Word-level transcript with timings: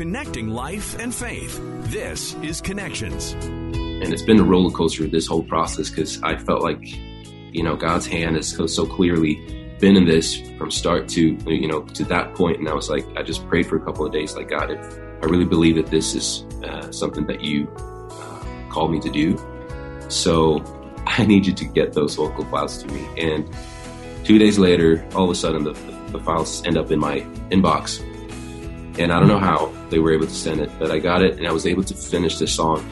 connecting 0.00 0.48
life 0.48 0.98
and 0.98 1.14
faith. 1.14 1.60
This 1.92 2.34
is 2.36 2.62
Connections. 2.62 3.32
And 3.32 4.14
it's 4.14 4.22
been 4.22 4.40
a 4.40 4.42
roller 4.42 4.70
coaster 4.70 5.06
this 5.06 5.26
whole 5.26 5.42
process 5.42 5.90
because 5.90 6.22
I 6.22 6.38
felt 6.38 6.62
like, 6.62 6.80
you 7.52 7.62
know, 7.62 7.76
God's 7.76 8.06
hand 8.06 8.36
has 8.36 8.48
so, 8.48 8.66
so 8.66 8.86
clearly 8.86 9.34
been 9.78 9.96
in 9.96 10.06
this 10.06 10.40
from 10.56 10.70
start 10.70 11.06
to, 11.10 11.36
you 11.46 11.68
know, 11.68 11.82
to 11.82 12.04
that 12.04 12.34
point. 12.34 12.60
And 12.60 12.66
I 12.66 12.72
was 12.72 12.88
like, 12.88 13.04
I 13.14 13.22
just 13.22 13.46
prayed 13.46 13.66
for 13.66 13.76
a 13.76 13.84
couple 13.84 14.06
of 14.06 14.10
days, 14.10 14.34
like, 14.34 14.48
God, 14.48 14.70
if 14.70 14.80
I 15.22 15.26
really 15.26 15.44
believe 15.44 15.76
that 15.76 15.88
this 15.88 16.14
is 16.14 16.44
uh, 16.64 16.90
something 16.90 17.26
that 17.26 17.42
you 17.42 17.68
uh, 17.76 18.70
called 18.70 18.92
me 18.92 19.00
to 19.00 19.10
do. 19.10 19.36
So 20.08 20.64
I 21.06 21.26
need 21.26 21.44
you 21.44 21.52
to 21.52 21.64
get 21.66 21.92
those 21.92 22.14
vocal 22.14 22.46
files 22.46 22.82
to 22.82 22.88
me. 22.90 23.06
And 23.18 23.46
two 24.24 24.38
days 24.38 24.58
later, 24.58 25.06
all 25.14 25.24
of 25.24 25.30
a 25.30 25.34
sudden, 25.34 25.62
the, 25.62 25.72
the 26.10 26.20
files 26.20 26.64
end 26.64 26.78
up 26.78 26.90
in 26.90 26.98
my 26.98 27.20
inbox. 27.50 28.02
And 28.98 29.12
I 29.12 29.18
don't 29.18 29.28
know 29.28 29.38
how 29.38 29.72
they 29.88 29.98
were 29.98 30.12
able 30.12 30.26
to 30.26 30.34
send 30.34 30.60
it, 30.60 30.70
but 30.78 30.90
I 30.90 30.98
got 30.98 31.22
it 31.22 31.38
and 31.38 31.46
I 31.46 31.52
was 31.52 31.66
able 31.66 31.84
to 31.84 31.94
finish 31.94 32.38
the 32.38 32.46
song. 32.46 32.88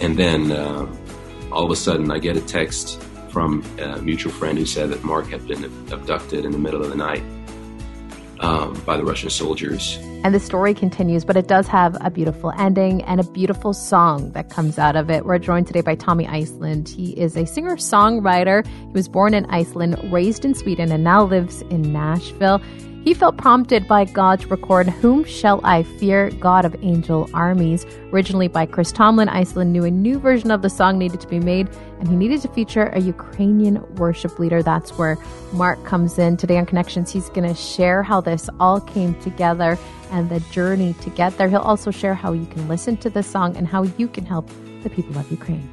And 0.00 0.16
then 0.16 0.52
uh, 0.52 0.86
all 1.52 1.64
of 1.64 1.70
a 1.70 1.76
sudden, 1.76 2.10
I 2.10 2.18
get 2.18 2.36
a 2.36 2.40
text 2.40 3.02
from 3.30 3.64
a 3.78 4.00
mutual 4.00 4.32
friend 4.32 4.58
who 4.58 4.66
said 4.66 4.90
that 4.90 5.04
Mark 5.04 5.28
had 5.28 5.46
been 5.46 5.64
abducted 5.92 6.44
in 6.44 6.52
the 6.52 6.58
middle 6.58 6.82
of 6.82 6.90
the 6.90 6.96
night 6.96 7.22
um, 8.40 8.74
by 8.84 8.96
the 8.96 9.04
Russian 9.04 9.30
soldiers. 9.30 9.98
And 10.24 10.34
the 10.34 10.40
story 10.40 10.74
continues, 10.74 11.24
but 11.24 11.36
it 11.36 11.46
does 11.46 11.68
have 11.68 11.96
a 12.00 12.10
beautiful 12.10 12.52
ending 12.58 13.02
and 13.04 13.20
a 13.20 13.24
beautiful 13.24 13.72
song 13.72 14.32
that 14.32 14.50
comes 14.50 14.78
out 14.78 14.96
of 14.96 15.10
it. 15.10 15.24
We're 15.24 15.38
joined 15.38 15.66
today 15.66 15.82
by 15.82 15.94
Tommy 15.94 16.26
Iceland. 16.26 16.88
He 16.88 17.12
is 17.12 17.36
a 17.36 17.46
singer 17.46 17.76
songwriter. 17.76 18.66
He 18.66 18.92
was 18.92 19.08
born 19.08 19.34
in 19.34 19.46
Iceland, 19.46 19.96
raised 20.12 20.44
in 20.44 20.54
Sweden, 20.54 20.90
and 20.90 21.04
now 21.04 21.24
lives 21.24 21.62
in 21.62 21.92
Nashville. 21.92 22.60
He 23.06 23.14
felt 23.14 23.36
prompted 23.36 23.86
by 23.86 24.04
God 24.04 24.40
to 24.40 24.48
record 24.48 24.88
Whom 24.88 25.22
Shall 25.22 25.60
I 25.62 25.84
Fear, 25.84 26.30
God 26.40 26.64
of 26.64 26.74
Angel 26.82 27.30
Armies. 27.32 27.86
Originally 28.12 28.48
by 28.48 28.66
Chris 28.66 28.90
Tomlin, 28.90 29.28
Iceland 29.28 29.72
knew 29.72 29.84
a 29.84 29.90
new 29.92 30.18
version 30.18 30.50
of 30.50 30.60
the 30.60 30.68
song 30.68 30.98
needed 30.98 31.20
to 31.20 31.28
be 31.28 31.38
made, 31.38 31.68
and 32.00 32.08
he 32.08 32.16
needed 32.16 32.42
to 32.42 32.48
feature 32.48 32.86
a 32.86 32.98
Ukrainian 32.98 33.80
worship 33.94 34.40
leader. 34.40 34.60
That's 34.60 34.98
where 34.98 35.16
Mark 35.52 35.84
comes 35.84 36.18
in. 36.18 36.36
Today 36.36 36.58
on 36.58 36.66
Connections, 36.66 37.12
he's 37.12 37.28
going 37.28 37.48
to 37.48 37.54
share 37.54 38.02
how 38.02 38.20
this 38.20 38.50
all 38.58 38.80
came 38.80 39.14
together 39.20 39.78
and 40.10 40.28
the 40.28 40.40
journey 40.50 40.94
to 41.02 41.10
get 41.10 41.38
there. 41.38 41.48
He'll 41.48 41.60
also 41.60 41.92
share 41.92 42.14
how 42.14 42.32
you 42.32 42.46
can 42.46 42.66
listen 42.66 42.96
to 42.96 43.08
the 43.08 43.22
song 43.22 43.56
and 43.56 43.68
how 43.68 43.84
you 43.84 44.08
can 44.08 44.26
help 44.26 44.50
the 44.82 44.90
people 44.90 45.16
of 45.16 45.30
Ukraine. 45.30 45.70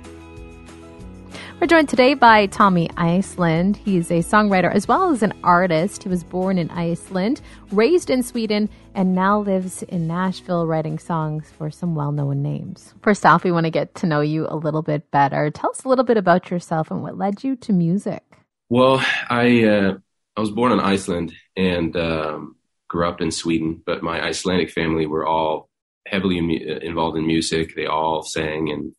We're 1.64 1.68
joined 1.68 1.88
today 1.88 2.14
by 2.14 2.48
Tommy 2.48 2.90
Iceland. 2.98 3.78
He's 3.78 4.12
a 4.12 4.16
songwriter 4.16 4.70
as 4.70 4.86
well 4.86 5.12
as 5.12 5.24
an 5.24 5.32
artist. 5.46 6.04
He 6.04 6.10
was 6.10 6.22
born 6.22 6.58
in 6.58 6.70
Iceland, 6.70 7.40
raised 7.72 8.10
in 8.10 8.22
Sweden, 8.22 8.68
and 8.94 9.16
now 9.16 9.40
lives 9.40 9.82
in 9.84 10.06
Nashville 10.06 10.68
writing 10.68 11.00
songs 11.00 11.50
for 11.58 11.72
some 11.72 11.96
well 11.96 12.12
known 12.12 12.42
names. 12.42 12.94
First 13.02 13.26
off, 13.26 13.46
we 13.46 13.54
want 13.54 13.66
to 13.66 13.70
get 13.70 13.96
to 13.96 14.06
know 14.06 14.20
you 14.20 14.46
a 14.50 14.58
little 14.58 14.82
bit 14.82 15.10
better. 15.10 15.50
Tell 15.52 15.70
us 15.70 15.86
a 15.86 15.88
little 15.88 16.04
bit 16.04 16.18
about 16.18 16.52
yourself 16.52 16.92
and 16.92 17.02
what 17.02 17.18
led 17.18 17.46
you 17.46 17.56
to 17.56 17.72
music. 17.72 18.24
Well, 18.68 19.02
I 19.30 19.64
uh, 19.64 19.94
I 20.36 20.42
was 20.42 20.52
born 20.52 20.74
in 20.74 20.82
Iceland 20.82 21.32
and 21.56 21.96
um, 21.96 22.58
grew 22.90 23.08
up 23.08 23.22
in 23.22 23.32
Sweden, 23.32 23.82
but 23.86 24.04
my 24.04 24.22
Icelandic 24.22 24.70
family 24.70 25.06
were 25.06 25.26
all 25.26 25.70
heavily 26.06 26.40
in, 26.40 26.52
involved 26.52 27.18
in 27.18 27.26
music. 27.26 27.74
They 27.74 27.86
all 27.86 28.22
sang 28.22 28.70
and 28.70 28.94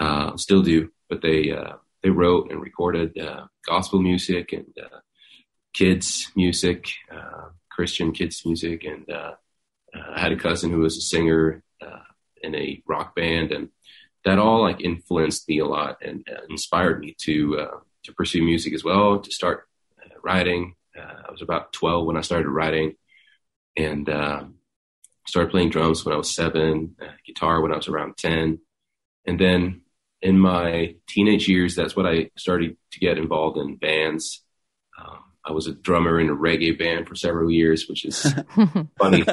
uh, 0.00 0.38
still 0.38 0.62
do, 0.62 0.90
but 1.10 1.20
they 1.20 1.52
uh, 1.52 1.74
they 2.02 2.10
wrote 2.10 2.50
and 2.50 2.60
recorded 2.60 3.18
uh, 3.18 3.46
gospel 3.66 4.00
music 4.00 4.52
and 4.52 4.72
uh, 4.80 4.98
kids 5.72 6.30
music, 6.36 6.90
uh, 7.10 7.48
Christian 7.70 8.12
kids 8.12 8.42
music, 8.44 8.84
and 8.84 9.08
uh, 9.10 9.34
uh, 9.94 10.12
I 10.14 10.20
had 10.20 10.32
a 10.32 10.36
cousin 10.36 10.70
who 10.70 10.80
was 10.80 10.96
a 10.96 11.00
singer 11.00 11.62
uh, 11.80 12.00
in 12.42 12.54
a 12.54 12.82
rock 12.86 13.14
band, 13.14 13.52
and 13.52 13.68
that 14.24 14.38
all 14.38 14.62
like 14.62 14.80
influenced 14.80 15.48
me 15.48 15.58
a 15.58 15.66
lot 15.66 15.98
and 16.02 16.26
inspired 16.48 17.00
me 17.00 17.14
to 17.22 17.68
to 18.04 18.12
pursue 18.12 18.42
music 18.42 18.74
as 18.74 18.84
well, 18.84 19.20
to 19.20 19.30
start 19.30 19.68
writing. 20.22 20.74
I 20.96 21.30
was 21.30 21.42
about 21.42 21.72
twelve 21.72 22.06
when 22.06 22.16
I 22.16 22.22
started 22.22 22.48
writing, 22.48 22.94
and 23.76 24.08
started 25.26 25.50
playing 25.50 25.70
drums 25.70 26.04
when 26.04 26.14
I 26.14 26.18
was 26.18 26.34
seven, 26.34 26.96
guitar 27.26 27.60
when 27.60 27.72
I 27.72 27.76
was 27.76 27.88
around 27.88 28.16
ten, 28.16 28.58
and 29.26 29.38
then 29.38 29.82
in 30.20 30.38
my 30.38 30.96
teenage 31.08 31.48
years, 31.48 31.74
that's 31.74 31.94
what 31.94 32.06
I 32.06 32.30
started 32.36 32.76
to 32.92 32.98
get 32.98 33.18
involved 33.18 33.56
in 33.58 33.76
bands. 33.76 34.42
Um, 34.98 35.24
I 35.44 35.52
was 35.52 35.66
a 35.66 35.72
drummer 35.72 36.20
in 36.20 36.28
a 36.28 36.34
reggae 36.34 36.78
band 36.78 37.08
for 37.08 37.14
several 37.14 37.50
years, 37.50 37.86
which 37.88 38.04
is 38.04 38.34
funny. 38.98 39.24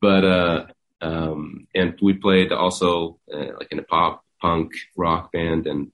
But 0.00 0.24
uh, 0.24 0.66
um, 1.00 1.66
and 1.74 1.98
we 2.00 2.14
played 2.14 2.52
also 2.52 3.18
uh, 3.32 3.56
like 3.58 3.68
in 3.70 3.78
a 3.78 3.82
pop 3.82 4.24
punk 4.40 4.72
rock 4.96 5.32
band, 5.32 5.66
and 5.66 5.90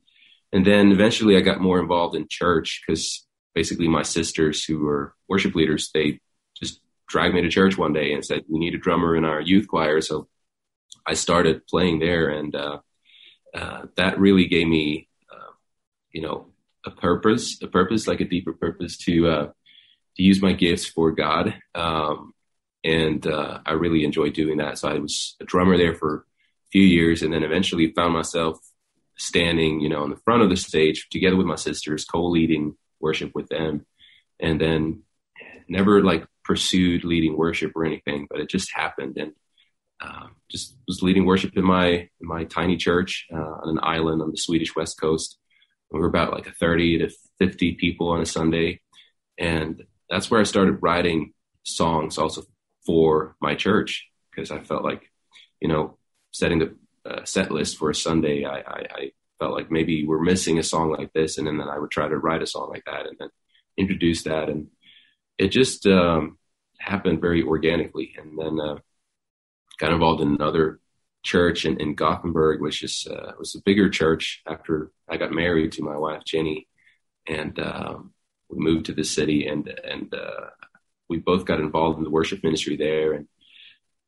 and 0.53 0.67
then 0.67 0.93
eventually 0.93 1.37
I 1.37 1.41
got 1.41 1.61
more 1.61 1.81
involved 1.81 2.15
in 2.15 2.27
church 2.29 2.83
because 2.87 3.27
basically 3.55 3.89
my 3.89 4.03
sisters 4.03 4.65
who 4.65 4.81
were 4.81 5.15
worship 5.29 5.55
leaders 5.55 5.91
they 5.95 6.21
just 6.61 6.81
dragged 7.09 7.35
me 7.35 7.41
to 7.41 7.49
church 7.49 7.79
one 7.79 7.95
day 7.95 8.13
and 8.13 8.25
said 8.25 8.43
we 8.49 8.59
need 8.59 8.75
a 8.75 8.79
drummer 8.79 9.17
in 9.17 9.25
our 9.25 9.41
youth 9.41 9.67
choir, 9.67 10.01
so 10.01 10.29
I 11.07 11.15
started 11.15 11.67
playing 11.67 12.01
there 12.01 12.29
and. 12.29 12.55
Uh, 12.55 12.79
uh, 13.57 13.87
that 13.97 14.21
really 14.21 14.47
gave 14.47 14.69
me, 14.69 15.09
uh, 15.33 15.53
you 16.13 16.23
know, 16.23 16.47
a 16.85 16.91
purpose, 16.91 17.61
a 17.63 17.67
purpose 17.67 18.07
like 18.07 18.21
a 18.21 18.25
deeper 18.25 18.53
purpose 18.53 18.97
to 18.99 19.29
uh, 19.29 19.47
to 20.17 20.23
use 20.23 20.43
my 20.43 20.53
gifts 20.53 20.87
for 20.87 21.11
God. 21.11 21.55
Um, 21.75 22.35
and 22.85 23.27
uh, 23.27 23.61
I 23.67 23.73
really 23.73 24.05
enjoyed 24.05 24.35
doing 24.35 24.59
that. 24.59 24.79
So 24.79 24.89
I 24.89 24.99
was 24.99 25.35
a 25.41 25.45
drummer 25.45 25.77
there 25.77 25.95
for 25.95 26.19
a 26.19 26.69
few 26.71 26.83
years, 26.83 27.23
and 27.23 27.33
then 27.33 27.43
eventually 27.43 27.93
found 27.93 28.13
myself 28.13 28.59
standing, 29.17 29.81
you 29.81 29.89
know, 29.89 30.03
on 30.03 30.11
the 30.11 30.23
front 30.25 30.43
of 30.43 30.51
the 30.51 30.57
stage 30.57 31.09
together 31.11 31.37
with 31.37 31.47
my 31.47 31.57
sisters, 31.57 32.05
co-leading 32.05 32.77
worship 33.01 33.35
with 33.35 33.49
them, 33.49 33.87
and 34.39 34.61
then 34.61 35.03
never 35.69 36.03
like 36.03 36.27
pursued 36.45 37.05
leading 37.05 37.37
worship 37.37 37.73
or 37.75 37.85
anything, 37.85 38.27
but 38.31 38.41
it 38.41 38.49
just 38.49 38.73
happened 38.73 39.17
and 39.17 39.33
uh, 40.01 40.27
just 40.51 40.77
was 40.87 41.03
leading 41.03 41.25
worship 41.25 41.57
in 41.57 41.65
my 41.65 41.89
in 41.89 42.09
my 42.21 42.45
tiny 42.45 42.77
church 42.77 43.27
uh, 43.33 43.37
on 43.37 43.69
an 43.69 43.81
island 43.83 44.23
on 44.23 44.31
the 44.31 44.37
Swedish 44.37 44.75
west 44.77 45.01
coast. 45.01 45.39
We 45.91 46.01
were 46.01 46.09
about 46.09 46.33
like 46.33 46.47
a 46.47 46.53
30 46.53 46.99
to 46.99 47.11
50 47.39 47.75
people 47.75 48.09
on 48.09 48.21
a 48.21 48.27
Sunday, 48.27 48.81
and 49.39 49.83
that's 50.11 50.31
where 50.31 50.41
I 50.41 50.45
started 50.45 50.83
writing 50.83 51.33
songs 51.65 52.19
also 52.19 52.43
for 52.85 53.37
my 53.41 53.55
church 53.55 54.09
because 54.31 54.51
I 54.51 54.61
felt 54.61 54.85
like, 54.85 55.11
you 55.61 55.69
know, 55.69 55.99
setting 56.33 56.59
the 56.59 56.77
uh, 57.05 57.25
set 57.25 57.51
list 57.51 57.77
for 57.77 57.91
a 57.91 57.95
Sunday, 57.95 58.45
I, 58.45 58.59
I, 58.59 58.87
I, 58.91 59.11
felt 59.39 59.53
like 59.53 59.71
maybe 59.71 60.07
we're 60.07 60.23
missing 60.23 60.59
a 60.59 60.63
song 60.63 60.91
like 60.93 61.13
this, 61.13 61.37
and 61.37 61.47
then, 61.47 61.59
then 61.59 61.69
I 61.69 61.79
would 61.79 61.91
try 61.91 62.09
to 62.09 62.17
write 62.17 62.41
a 62.41 62.47
song 62.47 62.71
like 62.71 62.85
that, 62.87 63.07
and 63.07 63.17
then 63.19 63.29
introduce 63.77 64.23
that, 64.23 64.49
and 64.49 64.69
it 65.37 65.49
just 65.49 65.87
um, 65.87 66.39
happened 66.79 67.21
very 67.21 67.43
organically, 67.43 68.15
and 68.17 68.39
then 68.39 68.59
uh, 68.59 68.77
got 69.79 69.93
involved 69.93 70.21
in 70.21 70.35
another 70.35 70.81
church 71.23 71.65
in, 71.65 71.79
in 71.81 71.95
Gothenburg, 71.95 72.61
which 72.61 72.83
is 72.83 73.07
uh, 73.11 73.33
was 73.39 73.55
a 73.55 73.63
bigger 73.63 73.89
church 73.91 74.43
after 74.47 74.91
I 75.09 75.17
got 75.17 75.33
married 75.33 75.73
to 75.73 75.83
my 75.83 75.97
wife 75.97 76.23
Jenny, 76.25 76.69
and 77.27 77.59
um, 77.59 78.13
we 78.49 78.59
moved 78.59 78.87
to 78.87 78.95
the 78.95 79.05
city, 79.05 79.47
and 79.47 79.69
and 79.69 80.13
uh, 80.15 80.51
we 81.09 81.19
both 81.19 81.45
got 81.45 81.61
involved 81.61 81.99
in 81.99 82.05
the 82.05 82.11
worship 82.11 82.43
ministry 82.43 82.77
there, 82.77 83.13
and 83.13 83.27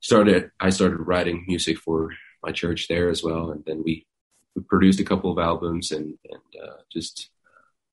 started. 0.00 0.50
I 0.60 0.70
started 0.70 0.98
writing 0.98 1.44
music 1.48 1.78
for 1.78 2.10
my 2.42 2.52
church 2.52 2.88
there 2.88 3.10
as 3.10 3.22
well, 3.22 3.50
and 3.50 3.64
then 3.66 3.82
we 3.84 4.06
we 4.54 4.62
produced 4.62 5.00
a 5.00 5.04
couple 5.04 5.30
of 5.30 5.38
albums 5.38 5.90
and 5.90 6.18
and 6.30 6.62
uh, 6.64 6.76
just 6.92 7.30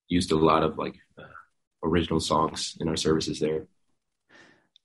used 0.08 0.31
a 0.31 0.35
lot 0.38 0.64
of 0.64 0.78
like 0.78 0.96
uh, 1.18 1.24
original 1.84 2.19
songs 2.19 2.78
in 2.80 2.88
our 2.88 2.96
services 2.96 3.40
there. 3.40 3.68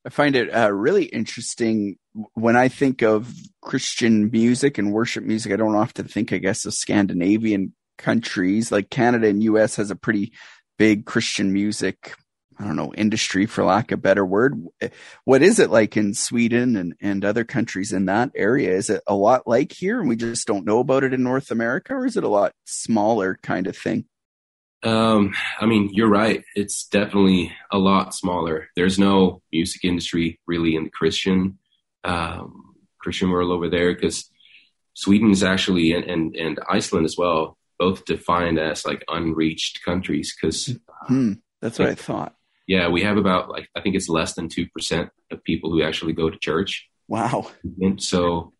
I 0.04 0.08
find 0.08 0.34
it 0.34 0.48
uh, 0.54 0.72
really 0.72 1.04
interesting 1.04 1.96
when 2.34 2.56
I 2.56 2.68
think 2.68 3.02
of 3.02 3.34
Christian 3.60 4.30
music 4.30 4.78
and 4.78 4.92
worship 4.92 5.24
music. 5.24 5.52
I 5.52 5.56
don't 5.56 5.74
often 5.74 6.08
think, 6.08 6.32
I 6.32 6.38
guess, 6.38 6.64
of 6.64 6.74
Scandinavian 6.74 7.74
countries 7.98 8.72
like 8.72 8.88
Canada 8.88 9.28
and 9.28 9.42
U.S. 9.44 9.76
has 9.76 9.90
a 9.90 9.96
pretty 9.96 10.32
big 10.78 11.04
Christian 11.04 11.52
music. 11.52 12.14
I 12.58 12.64
don't 12.64 12.76
know 12.76 12.92
industry, 12.94 13.46
for 13.46 13.64
lack 13.64 13.90
of 13.90 14.02
better 14.02 14.24
word. 14.24 14.66
What 15.24 15.42
is 15.42 15.58
it 15.58 15.70
like 15.70 15.96
in 15.96 16.12
Sweden 16.14 16.76
and, 16.76 16.94
and 17.00 17.24
other 17.24 17.44
countries 17.44 17.92
in 17.92 18.06
that 18.06 18.30
area? 18.34 18.72
Is 18.72 18.90
it 18.90 19.02
a 19.06 19.14
lot 19.14 19.46
like 19.46 19.72
here, 19.72 20.00
and 20.00 20.08
we 20.08 20.16
just 20.16 20.46
don't 20.46 20.66
know 20.66 20.80
about 20.80 21.04
it 21.04 21.14
in 21.14 21.22
North 21.22 21.50
America, 21.50 21.94
or 21.94 22.04
is 22.04 22.16
it 22.16 22.24
a 22.24 22.28
lot 22.28 22.52
smaller 22.64 23.38
kind 23.42 23.66
of 23.66 23.76
thing? 23.76 24.06
Um, 24.82 25.34
I 25.60 25.66
mean, 25.66 25.90
you're 25.92 26.08
right. 26.08 26.42
It's 26.54 26.86
definitely 26.86 27.52
a 27.70 27.78
lot 27.78 28.14
smaller. 28.14 28.68
There's 28.76 28.98
no 28.98 29.42
music 29.52 29.84
industry 29.84 30.40
really 30.46 30.74
in 30.74 30.84
the 30.84 30.90
Christian 30.90 31.58
um, 32.04 32.74
Christian 32.98 33.30
world 33.30 33.50
over 33.50 33.68
there 33.68 33.94
because 33.94 34.30
Sweden 34.94 35.30
is 35.30 35.42
actually 35.42 35.92
and, 35.92 36.04
and, 36.04 36.36
and 36.36 36.58
Iceland 36.68 37.04
as 37.04 37.16
well 37.16 37.58
both 37.78 38.04
defined 38.04 38.58
as 38.58 38.84
like 38.84 39.04
unreached 39.08 39.82
countries 39.84 40.34
because 40.34 40.76
hmm, 41.06 41.34
that's 41.60 41.78
what 41.78 41.88
I 41.88 41.94
thought. 41.94 42.34
Yeah, 42.66 42.88
we 42.88 43.02
have 43.02 43.16
about 43.16 43.50
like 43.50 43.68
I 43.74 43.80
think 43.80 43.96
it's 43.96 44.08
less 44.08 44.34
than 44.34 44.48
two 44.48 44.66
percent 44.68 45.10
of 45.30 45.44
people 45.44 45.70
who 45.70 45.82
actually 45.82 46.12
go 46.12 46.30
to 46.30 46.38
church 46.38 46.90
Wow. 47.10 47.50
And 47.80 48.00
so 48.00 48.52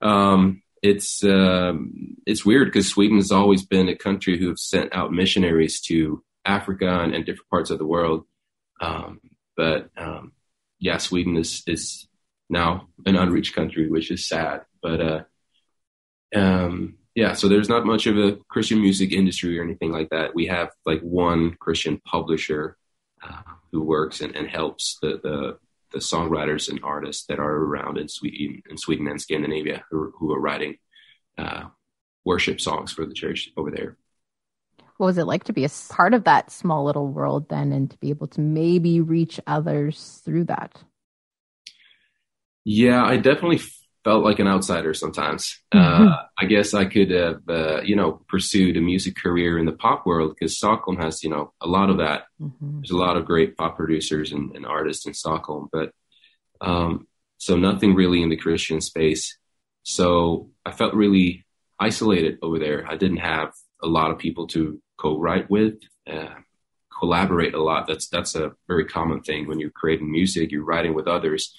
um, 0.00 0.62
it's 0.82 1.24
um, 1.24 2.16
it's 2.26 2.44
weird 2.44 2.68
because 2.68 2.88
Sweden 2.88 3.16
has 3.16 3.32
always 3.32 3.64
been 3.64 3.88
a 3.88 3.96
country 3.96 4.38
who 4.38 4.48
have 4.48 4.58
sent 4.58 4.94
out 4.94 5.12
missionaries 5.12 5.80
to 5.82 6.22
Africa 6.44 7.00
and, 7.00 7.14
and 7.14 7.24
different 7.24 7.50
parts 7.50 7.70
of 7.70 7.78
the 7.78 7.86
world. 7.86 8.24
Um, 8.80 9.20
but 9.56 9.90
um, 9.96 10.32
yeah, 10.78 10.98
Sweden 10.98 11.36
is 11.36 11.62
is 11.66 12.06
now 12.48 12.88
an 13.06 13.16
unreached 13.16 13.54
country, 13.54 13.90
which 13.90 14.10
is 14.10 14.26
sad. 14.26 14.62
But 14.82 15.00
uh, 15.00 15.22
um, 16.34 16.98
yeah, 17.14 17.32
so 17.32 17.48
there's 17.48 17.68
not 17.68 17.84
much 17.84 18.06
of 18.06 18.16
a 18.16 18.38
Christian 18.48 18.80
music 18.80 19.12
industry 19.12 19.58
or 19.58 19.64
anything 19.64 19.90
like 19.90 20.10
that. 20.10 20.34
We 20.34 20.46
have 20.46 20.70
like 20.86 21.00
one 21.00 21.56
Christian 21.58 22.00
publisher 22.04 22.76
uh, 23.22 23.42
who 23.72 23.82
works 23.82 24.20
and, 24.20 24.36
and 24.36 24.48
helps 24.48 24.98
the, 25.02 25.20
the, 25.22 25.58
the 25.92 25.98
songwriters 25.98 26.68
and 26.68 26.80
artists 26.82 27.26
that 27.26 27.38
are 27.38 27.56
around 27.56 27.98
in 27.98 28.08
Sweden, 28.08 28.62
in 28.68 28.76
Sweden 28.76 29.08
and 29.08 29.20
Scandinavia 29.20 29.84
who, 29.90 30.12
who 30.18 30.32
are 30.32 30.40
writing 30.40 30.76
uh, 31.38 31.64
worship 32.24 32.60
songs 32.60 32.92
for 32.92 33.06
the 33.06 33.14
church 33.14 33.50
over 33.56 33.70
there. 33.70 33.96
What 34.98 35.06
was 35.06 35.18
it 35.18 35.26
like 35.26 35.44
to 35.44 35.52
be 35.52 35.64
a 35.64 35.70
part 35.88 36.12
of 36.12 36.24
that 36.24 36.50
small 36.50 36.84
little 36.84 37.06
world 37.06 37.48
then, 37.48 37.72
and 37.72 37.88
to 37.90 37.96
be 37.98 38.10
able 38.10 38.26
to 38.28 38.40
maybe 38.40 39.00
reach 39.00 39.40
others 39.46 40.20
through 40.24 40.44
that? 40.44 40.82
Yeah, 42.64 43.04
I 43.04 43.16
definitely 43.16 43.60
felt 44.08 44.24
like 44.24 44.38
an 44.38 44.48
outsider 44.48 44.94
sometimes. 44.94 45.60
Mm-hmm. 45.74 46.08
Uh, 46.08 46.16
I 46.38 46.46
guess 46.46 46.72
I 46.72 46.86
could 46.86 47.10
have, 47.10 47.42
uh, 47.46 47.82
you 47.82 47.94
know, 47.94 48.22
pursued 48.26 48.78
a 48.78 48.80
music 48.80 49.16
career 49.22 49.58
in 49.58 49.66
the 49.66 49.72
pop 49.84 50.06
world 50.06 50.34
because 50.34 50.56
Stockholm 50.56 50.96
has, 50.96 51.22
you 51.22 51.28
know, 51.28 51.52
a 51.60 51.66
lot 51.66 51.90
of 51.90 51.98
that. 51.98 52.22
Mm-hmm. 52.40 52.80
There's 52.80 52.90
a 52.90 52.96
lot 52.96 53.18
of 53.18 53.26
great 53.26 53.54
pop 53.58 53.76
producers 53.76 54.32
and, 54.32 54.56
and 54.56 54.64
artists 54.64 55.06
in 55.06 55.12
Stockholm, 55.12 55.68
but 55.70 55.92
um, 56.62 57.06
so 57.36 57.56
nothing 57.56 57.94
really 57.94 58.22
in 58.22 58.30
the 58.30 58.36
Christian 58.36 58.80
space. 58.80 59.36
So 59.82 60.48
I 60.64 60.72
felt 60.72 60.94
really 60.94 61.44
isolated 61.78 62.38
over 62.40 62.58
there. 62.58 62.86
I 62.88 62.96
didn't 62.96 63.18
have 63.18 63.52
a 63.82 63.88
lot 63.88 64.10
of 64.10 64.18
people 64.18 64.46
to 64.48 64.80
co-write 64.96 65.50
with, 65.50 65.74
uh, 66.10 66.34
collaborate 66.98 67.52
a 67.52 67.62
lot. 67.62 67.86
That's 67.86 68.08
that's 68.08 68.34
a 68.34 68.52
very 68.66 68.86
common 68.86 69.20
thing 69.20 69.46
when 69.46 69.60
you're 69.60 69.80
creating 69.82 70.10
music. 70.10 70.50
You're 70.50 70.64
writing 70.64 70.94
with 70.94 71.06
others 71.06 71.54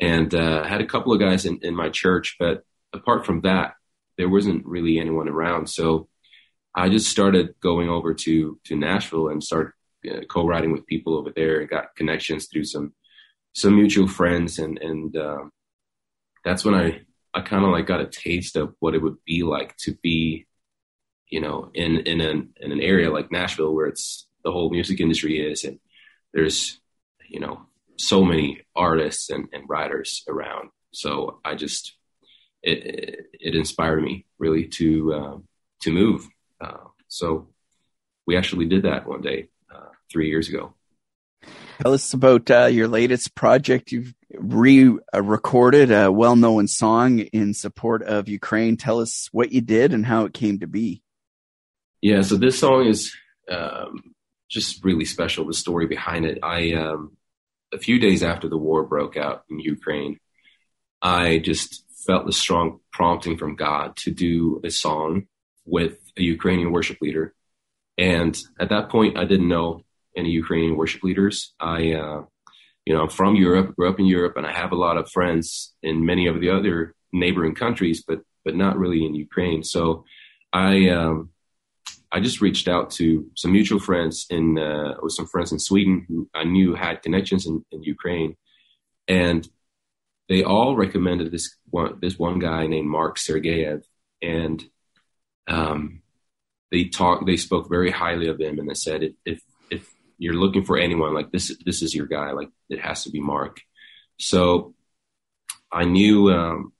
and 0.00 0.34
uh, 0.34 0.64
had 0.64 0.80
a 0.80 0.86
couple 0.86 1.12
of 1.12 1.20
guys 1.20 1.44
in, 1.44 1.60
in 1.62 1.74
my 1.74 1.88
church, 1.88 2.36
but 2.38 2.64
apart 2.92 3.24
from 3.24 3.42
that, 3.42 3.74
there 4.16 4.28
wasn't 4.28 4.66
really 4.66 4.98
anyone 4.98 5.28
around. 5.28 5.68
So 5.68 6.08
I 6.74 6.88
just 6.88 7.08
started 7.10 7.54
going 7.60 7.88
over 7.88 8.14
to 8.14 8.58
to 8.64 8.76
Nashville 8.76 9.28
and 9.28 9.42
started 9.42 9.72
uh, 10.10 10.20
co-writing 10.28 10.72
with 10.72 10.86
people 10.86 11.16
over 11.16 11.30
there 11.30 11.60
and 11.60 11.68
got 11.68 11.94
connections 11.96 12.46
through 12.46 12.64
some 12.64 12.92
some 13.54 13.76
mutual 13.76 14.08
friends 14.08 14.58
and 14.58 14.78
and 14.78 15.16
um, 15.16 15.52
that's 16.44 16.64
when 16.64 16.74
I 16.74 17.02
I 17.32 17.40
kind 17.40 17.64
of 17.64 17.70
like 17.70 17.86
got 17.86 18.00
a 18.00 18.06
taste 18.06 18.56
of 18.56 18.74
what 18.80 18.94
it 18.94 19.02
would 19.02 19.16
be 19.24 19.42
like 19.42 19.76
to 19.78 19.94
be 20.02 20.46
you 21.28 21.40
know 21.40 21.70
in 21.74 21.98
in 21.98 22.20
an 22.20 22.52
in 22.60 22.72
an 22.72 22.80
area 22.80 23.10
like 23.12 23.30
Nashville 23.30 23.74
where 23.74 23.86
it's 23.86 24.26
the 24.44 24.52
whole 24.52 24.70
music 24.70 25.00
industry 25.00 25.40
is 25.40 25.64
and 25.64 25.78
there's 26.32 26.80
you 27.28 27.40
know 27.40 27.66
so 27.98 28.24
many 28.24 28.60
artists 28.74 29.30
and, 29.30 29.48
and 29.52 29.68
writers 29.68 30.24
around. 30.28 30.70
So 30.92 31.40
I 31.44 31.54
just 31.54 31.96
it, 32.62 33.26
it 33.32 33.54
inspired 33.54 34.02
me 34.02 34.26
really 34.38 34.66
to 34.68 35.14
uh, 35.14 35.38
to 35.82 35.92
move. 35.92 36.28
Uh, 36.60 36.88
so 37.08 37.48
we 38.26 38.36
actually 38.36 38.66
did 38.66 38.84
that 38.84 39.06
one 39.06 39.20
day 39.20 39.48
uh, 39.74 39.90
three 40.10 40.28
years 40.28 40.48
ago. 40.48 40.74
Tell 41.82 41.92
us 41.92 42.14
about 42.14 42.50
uh, 42.50 42.66
your 42.66 42.88
latest 42.88 43.34
project. 43.34 43.92
You've 43.92 44.14
re-recorded 44.32 45.90
a 45.90 46.10
well-known 46.10 46.68
song 46.68 47.18
in 47.18 47.52
support 47.52 48.02
of 48.02 48.28
Ukraine. 48.28 48.76
Tell 48.76 49.00
us 49.00 49.28
what 49.32 49.52
you 49.52 49.60
did 49.60 49.92
and 49.92 50.06
how 50.06 50.24
it 50.24 50.32
came 50.32 50.60
to 50.60 50.66
be. 50.66 51.02
Yeah, 52.00 52.22
so 52.22 52.36
this 52.36 52.58
song 52.58 52.86
is 52.86 53.14
um, 53.50 54.14
just 54.48 54.84
really 54.84 55.04
special. 55.04 55.46
The 55.46 55.54
story 55.54 55.86
behind 55.86 56.26
it. 56.26 56.38
I 56.42 56.74
um, 56.74 57.16
a 57.74 57.78
few 57.78 57.98
days 57.98 58.22
after 58.22 58.48
the 58.48 58.56
war 58.56 58.84
broke 58.84 59.16
out 59.16 59.44
in 59.50 59.58
Ukraine, 59.58 60.18
I 61.02 61.38
just 61.38 61.84
felt 62.06 62.26
the 62.26 62.32
strong 62.32 62.80
prompting 62.92 63.36
from 63.36 63.56
God 63.56 63.96
to 63.96 64.10
do 64.10 64.60
a 64.64 64.70
song 64.70 65.26
with 65.64 65.98
a 66.16 66.22
Ukrainian 66.22 66.72
worship 66.72 66.98
leader. 67.00 67.34
And 67.98 68.36
at 68.58 68.70
that 68.70 68.90
point, 68.90 69.18
I 69.18 69.24
didn't 69.24 69.48
know 69.48 69.82
any 70.16 70.30
Ukrainian 70.30 70.76
worship 70.76 71.02
leaders. 71.02 71.54
I, 71.58 71.92
uh, 71.92 72.22
you 72.84 72.94
know, 72.94 73.02
I'm 73.02 73.08
from 73.08 73.34
Europe, 73.36 73.74
grew 73.76 73.88
up 73.88 73.98
in 73.98 74.06
Europe, 74.06 74.36
and 74.36 74.46
I 74.46 74.52
have 74.52 74.72
a 74.72 74.76
lot 74.76 74.96
of 74.96 75.10
friends 75.10 75.74
in 75.82 76.06
many 76.06 76.26
of 76.26 76.40
the 76.40 76.50
other 76.50 76.94
neighboring 77.12 77.54
countries, 77.54 78.04
but 78.06 78.20
but 78.44 78.54
not 78.54 78.78
really 78.78 79.06
in 79.06 79.14
Ukraine. 79.14 79.62
So 79.62 80.04
I 80.52 80.90
um, 80.90 81.30
I 82.14 82.20
just 82.20 82.40
reached 82.40 82.68
out 82.68 82.90
to 82.92 83.28
some 83.34 83.50
mutual 83.50 83.80
friends 83.80 84.26
in 84.30 84.56
uh, 84.56 84.94
with 85.02 85.14
some 85.14 85.26
friends 85.26 85.50
in 85.50 85.58
Sweden 85.58 86.06
who 86.08 86.30
I 86.32 86.44
knew 86.44 86.76
had 86.76 87.02
connections 87.02 87.44
in, 87.44 87.64
in 87.72 87.82
Ukraine, 87.82 88.36
and 89.08 89.46
they 90.28 90.44
all 90.44 90.76
recommended 90.76 91.32
this 91.32 91.56
one 91.70 91.98
this 92.00 92.16
one 92.16 92.38
guy 92.38 92.68
named 92.68 92.88
Mark 92.88 93.18
Sergeyev, 93.18 93.82
and 94.22 94.64
um, 95.48 96.02
they 96.70 96.84
talked 96.84 97.26
they 97.26 97.36
spoke 97.36 97.68
very 97.68 97.90
highly 97.90 98.28
of 98.28 98.40
him, 98.40 98.60
and 98.60 98.70
they 98.70 98.74
said 98.74 99.02
if, 99.26 99.42
if 99.68 99.92
you're 100.16 100.34
looking 100.34 100.64
for 100.64 100.78
anyone 100.78 101.14
like 101.14 101.32
this 101.32 101.52
this 101.66 101.82
is 101.82 101.96
your 101.96 102.06
guy. 102.06 102.30
Like 102.30 102.50
it 102.70 102.78
has 102.80 103.02
to 103.04 103.10
be 103.10 103.20
Mark. 103.20 103.60
So 104.20 104.74
I 105.72 105.84
knew 105.84 106.30
um, 106.30 106.74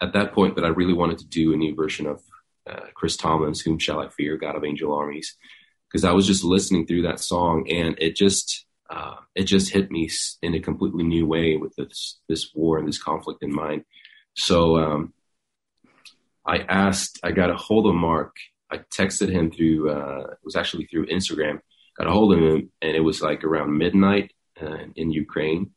at 0.00 0.12
that 0.12 0.34
point 0.34 0.54
that 0.54 0.64
I 0.64 0.68
really 0.68 0.94
wanted 0.94 1.18
to 1.18 1.26
do 1.26 1.52
a 1.52 1.56
new 1.56 1.74
version 1.74 2.06
of 2.06 2.22
uh, 2.68 2.86
Chris 2.94 3.16
Tomlin's 3.16 3.60
"Whom 3.60 3.78
Shall 3.78 4.00
I 4.00 4.08
Fear?" 4.08 4.36
God 4.36 4.56
of 4.56 4.64
Angel 4.64 4.92
Armies, 4.92 5.36
because 5.88 6.04
I 6.04 6.12
was 6.12 6.26
just 6.26 6.44
listening 6.44 6.86
through 6.86 7.02
that 7.02 7.20
song 7.20 7.66
and 7.70 7.96
it 7.98 8.16
just 8.16 8.66
uh, 8.90 9.16
it 9.34 9.44
just 9.44 9.72
hit 9.72 9.90
me 9.90 10.10
in 10.42 10.54
a 10.54 10.60
completely 10.60 11.04
new 11.04 11.26
way 11.26 11.56
with 11.56 11.74
this 11.76 12.18
this 12.28 12.50
war 12.54 12.78
and 12.78 12.88
this 12.88 13.02
conflict 13.02 13.42
in 13.42 13.54
mind. 13.54 13.84
So 14.34 14.78
um, 14.78 15.12
I 16.46 16.58
asked, 16.58 17.20
I 17.22 17.32
got 17.32 17.50
a 17.50 17.56
hold 17.56 17.86
of 17.86 17.94
Mark. 17.94 18.36
I 18.70 18.78
texted 18.78 19.30
him 19.30 19.50
through 19.50 19.90
uh, 19.90 20.26
it 20.32 20.38
was 20.44 20.56
actually 20.56 20.86
through 20.86 21.06
Instagram. 21.06 21.60
Got 21.96 22.06
a 22.06 22.12
hold 22.12 22.32
of 22.32 22.38
him 22.38 22.70
and 22.80 22.96
it 22.96 23.00
was 23.00 23.20
like 23.20 23.44
around 23.44 23.76
midnight 23.76 24.32
uh, 24.60 24.84
in 24.94 25.10
Ukraine, 25.10 25.70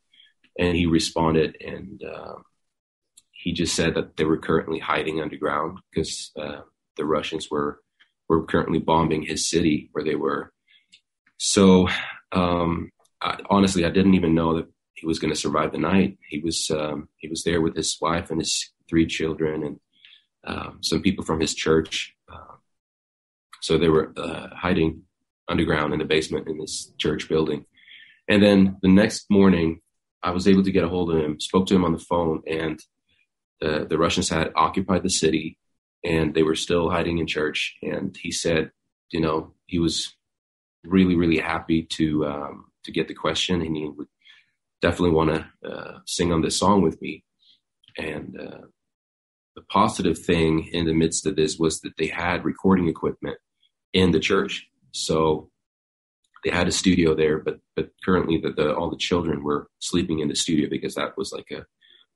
and 0.58 0.76
he 0.76 0.86
responded 0.86 1.58
and. 1.62 2.04
Um, 2.04 2.44
he 3.42 3.54
just 3.54 3.76
said 3.76 3.96
that 3.96 4.18
they 4.18 4.24
were 4.24 4.38
currently 4.38 4.78
hiding 4.78 5.20
underground 5.20 5.80
because 5.90 6.32
uh, 6.40 6.62
the 6.98 7.06
Russians 7.06 7.50
were 7.50 7.80
were 8.28 8.46
currently 8.46 8.80
bombing 8.80 9.24
his 9.24 9.50
city 9.50 9.90
where 9.92 10.06
they 10.06 10.16
were. 10.16 10.54
So 11.38 11.90
um, 12.32 12.92
I, 13.22 13.40
honestly, 13.50 13.84
I 13.84 13.90
didn't 13.90 14.14
even 14.14 14.34
know 14.34 14.56
that 14.56 14.68
he 14.94 15.06
was 15.06 15.20
going 15.20 15.34
to 15.34 15.40
survive 15.40 15.72
the 15.72 15.80
night. 15.80 16.18
He 16.28 16.40
was 16.40 16.72
um, 16.72 17.10
he 17.18 17.28
was 17.28 17.44
there 17.44 17.62
with 17.62 17.76
his 17.76 17.98
wife 18.00 18.32
and 18.32 18.40
his 18.40 18.72
three 18.90 19.06
children 19.06 19.64
and 19.64 19.80
um, 20.46 20.80
some 20.82 21.02
people 21.02 21.24
from 21.24 21.40
his 21.40 21.54
church. 21.54 22.14
Uh, 22.32 22.56
so 23.62 23.78
they 23.78 23.90
were 23.90 24.14
uh, 24.18 24.48
hiding 24.56 25.04
underground 25.48 25.94
in 25.94 26.00
the 26.00 26.06
basement 26.06 26.48
in 26.48 26.58
this 26.58 26.92
church 26.98 27.28
building. 27.30 27.66
And 28.28 28.42
then 28.42 28.78
the 28.82 28.88
next 28.88 29.26
morning, 29.30 29.82
I 30.24 30.32
was 30.32 30.48
able 30.48 30.64
to 30.64 30.72
get 30.72 30.84
a 30.84 30.90
hold 30.90 31.12
of 31.12 31.18
him, 31.18 31.40
spoke 31.40 31.68
to 31.68 31.76
him 31.76 31.84
on 31.84 31.94
the 31.94 32.00
phone, 32.00 32.42
and 32.48 32.80
the, 33.60 33.86
the 33.90 33.98
Russians 33.98 34.30
had 34.30 34.52
occupied 34.56 35.04
the 35.04 35.10
city 35.10 35.58
and 36.04 36.34
they 36.34 36.44
were 36.44 36.56
still 36.56 36.90
hiding 36.90 37.20
in 37.20 37.28
church. 37.28 37.76
And 37.82 38.16
he 38.18 38.32
said, 38.32 38.72
you 39.12 39.20
know, 39.20 39.54
he 39.68 39.80
was 39.80 40.16
really, 40.84 41.16
really 41.16 41.40
happy 41.40 41.84
to 41.84 42.26
um, 42.26 42.66
to 42.84 42.92
get 42.92 43.08
the 43.08 43.14
question, 43.14 43.62
and 43.62 43.76
he 43.76 43.88
would 43.88 44.08
definitely 44.82 45.12
want 45.12 45.30
to 45.30 45.70
uh, 45.70 46.00
sing 46.06 46.32
on 46.32 46.42
this 46.42 46.58
song 46.58 46.82
with 46.82 47.02
me. 47.02 47.24
And 47.98 48.40
uh, 48.40 48.68
the 49.56 49.62
positive 49.70 50.18
thing 50.18 50.70
in 50.72 50.86
the 50.86 50.94
midst 50.94 51.28
of 51.28 51.36
this 51.36 51.58
was 51.58 51.82
that 51.82 51.98
they 51.98 52.08
had 52.08 52.46
recording 52.46 52.88
equipment 52.88 53.38
in 53.94 54.12
the 54.12 54.20
church, 54.20 54.68
so 54.92 55.50
they 56.44 56.50
had 56.50 56.68
a 56.68 56.72
studio 56.72 57.14
there. 57.14 57.38
But 57.38 57.60
but 57.76 57.90
currently, 58.04 58.40
the, 58.40 58.52
the 58.52 58.74
all 58.74 58.90
the 58.90 58.98
children 58.98 59.44
were 59.44 59.68
sleeping 59.80 60.20
in 60.20 60.30
the 60.30 60.36
studio 60.36 60.70
because 60.70 60.96
that 60.96 61.18
was 61.18 61.32
like 61.32 61.52
a 61.52 61.66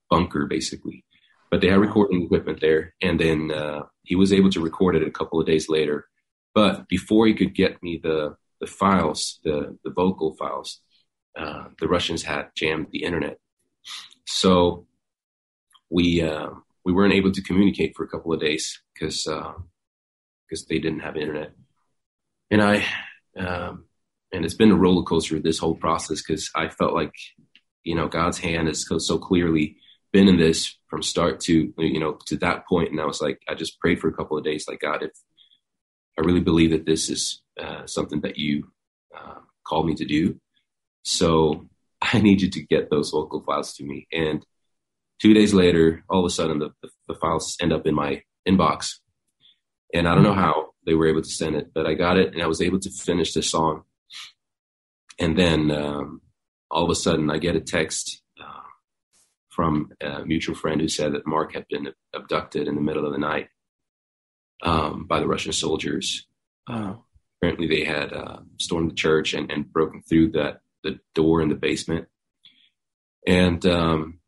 bunker, 0.09 0.45
basically 0.45 1.03
but 1.49 1.61
they 1.61 1.69
had 1.69 1.79
recording 1.79 2.23
equipment 2.23 2.59
there. 2.61 2.93
And 3.01 3.19
then 3.19 3.51
uh, 3.51 3.83
he 4.03 4.15
was 4.15 4.33
able 4.33 4.49
to 4.51 4.61
record 4.61 4.95
it 4.95 5.07
a 5.07 5.11
couple 5.11 5.39
of 5.39 5.45
days 5.45 5.69
later. 5.69 6.07
But 6.53 6.87
before 6.87 7.27
he 7.27 7.33
could 7.33 7.53
get 7.53 7.81
me 7.83 7.99
the 8.01 8.37
the 8.61 8.67
files, 8.67 9.39
the 9.43 9.77
the 9.83 9.91
vocal 9.91 10.35
files, 10.35 10.81
uh, 11.37 11.65
the 11.79 11.87
Russians 11.87 12.23
had 12.23 12.49
jammed 12.55 12.87
the 12.91 13.03
internet. 13.03 13.37
So 14.25 14.87
we 15.89 16.21
uh, 16.21 16.49
we 16.85 16.93
weren't 16.93 17.13
able 17.13 17.31
to 17.31 17.41
communicate 17.41 17.95
for 17.95 18.03
a 18.03 18.07
couple 18.07 18.33
of 18.33 18.39
days 18.39 18.81
because 18.93 19.23
because 19.23 20.63
uh, 20.63 20.65
they 20.69 20.79
didn't 20.79 21.01
have 21.01 21.17
internet. 21.17 21.51
And 22.49 22.61
I 22.61 22.85
um, 23.37 23.85
and 24.31 24.45
it's 24.45 24.53
been 24.53 24.71
a 24.71 24.75
roller 24.77 25.03
coaster 25.03 25.39
this 25.39 25.59
whole 25.59 25.75
process 25.75 26.21
because 26.21 26.49
I 26.55 26.69
felt 26.69 26.93
like 26.93 27.13
you 27.83 27.95
know 27.95 28.07
God's 28.07 28.39
hand 28.39 28.69
is 28.69 28.87
so 28.99 29.17
clearly 29.17 29.77
been 30.15 30.29
in 30.29 30.38
this 30.38 30.77
from 30.88 31.03
start 31.03 31.41
to 31.41 31.74
you 31.77 32.00
know 32.00 32.17
to 32.27 32.38
that 32.38 32.65
point, 32.67 32.89
and 32.89 33.01
I 33.01 33.05
was 33.05 33.19
like, 33.19 33.41
I 33.50 33.53
just 33.53 33.81
prayed 33.81 34.00
for 34.00 34.07
a 34.07 34.13
couple 34.13 34.38
of 34.38 34.45
days, 34.45 34.65
like 34.65 34.79
God, 34.79 35.03
if 35.03 35.12
I 36.17 36.22
really 36.22 36.39
believe 36.39 36.72
that 36.72 36.86
this 36.86 37.10
is 37.10 37.41
uh, 37.62 37.86
something 37.86 38.22
that 38.22 38.38
you 38.38 38.72
uh, 39.13 39.41
called 39.67 39.88
me 39.88 39.95
to 39.95 40.05
do, 40.05 40.39
so 41.03 41.67
I 42.01 42.22
need 42.22 42.41
you 42.41 42.50
to 42.50 42.62
get 42.63 42.89
those 42.89 43.10
vocal 43.10 43.43
files 43.45 43.74
to 43.74 43.84
me. 43.84 44.07
And 44.10 44.45
two 45.22 45.34
days 45.34 45.53
later, 45.53 46.05
all 46.10 46.19
of 46.19 46.25
a 46.25 46.29
sudden, 46.29 46.60
the, 46.60 46.69
the, 46.81 46.89
the 47.10 47.15
files 47.15 47.57
end 47.60 47.74
up 47.74 47.86
in 47.86 47.93
my 47.93 48.22
inbox, 48.48 49.00
and 49.93 50.07
I 50.07 50.15
don't 50.15 50.24
know 50.24 50.31
mm-hmm. 50.31 50.39
how 50.39 50.69
they 50.86 50.93
were 50.93 51.07
able 51.07 51.24
to 51.24 51.29
send 51.29 51.57
it, 51.57 51.72
but 51.75 51.86
I 51.86 51.93
got 51.93 52.17
it, 52.17 52.34
and 52.34 52.41
I 52.41 52.48
was 52.48 52.62
able 52.62 52.79
to 52.79 52.89
finish 52.89 53.34
the 53.34 53.43
song. 53.43 53.84
And 55.19 55.38
then 55.38 55.72
um, 55.72 56.22
all 56.72 56.86
of 56.86 56.89
a 56.89 56.95
sudden, 56.95 57.29
I 57.29 57.38
get 57.38 57.57
a 57.57 57.62
text 57.62 58.22
from 59.55 59.91
a 60.01 60.25
mutual 60.25 60.55
friend 60.55 60.81
who 60.81 60.88
said 60.88 61.13
that 61.13 61.25
Mark 61.25 61.53
had 61.53 61.65
been 61.69 61.93
abducted 62.13 62.67
in 62.67 62.75
the 62.75 62.81
middle 62.81 63.05
of 63.05 63.13
the 63.13 63.17
night 63.17 63.47
um, 64.62 65.05
by 65.05 65.19
the 65.19 65.27
Russian 65.27 65.53
soldiers. 65.53 66.27
Uh, 66.67 66.95
apparently, 67.38 67.67
they 67.67 67.85
had 67.85 68.12
uh, 68.12 68.39
stormed 68.59 68.91
the 68.91 68.95
church 68.95 69.33
and, 69.33 69.50
and, 69.51 69.71
broken 69.71 70.01
through 70.01 70.31
that 70.31 70.62
the 70.83 71.00
door 71.13 71.41
in 71.41 71.50
the 71.50 71.55
basement. 71.55 72.07
And 73.25 73.65
um, 73.65 74.19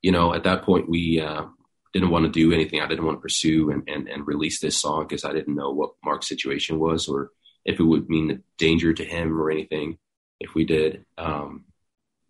you 0.00 0.12
know, 0.12 0.34
at 0.34 0.44
that 0.44 0.62
point, 0.62 0.88
we 0.88 1.20
uh, 1.20 1.44
didn't 1.92 2.10
want 2.10 2.24
to 2.24 2.30
do 2.30 2.52
anything. 2.52 2.80
I 2.80 2.88
didn't 2.88 3.04
want 3.04 3.18
to 3.18 3.22
pursue 3.22 3.70
and, 3.70 3.88
and, 3.88 4.08
and 4.08 4.26
release 4.26 4.60
this 4.60 4.76
song 4.76 5.06
because 5.06 5.24
I 5.24 5.32
didn't 5.32 5.54
know 5.54 5.70
what 5.70 5.92
Mark's 6.04 6.28
situation 6.28 6.78
was 6.78 7.06
or 7.08 7.30
if 7.64 7.78
it 7.78 7.84
would 7.84 8.08
mean 8.08 8.42
danger 8.58 8.92
to 8.92 9.04
him 9.04 9.40
or 9.40 9.50
anything 9.50 9.98
if 10.40 10.54
we 10.54 10.64
did. 10.64 11.04
Um, 11.18 11.64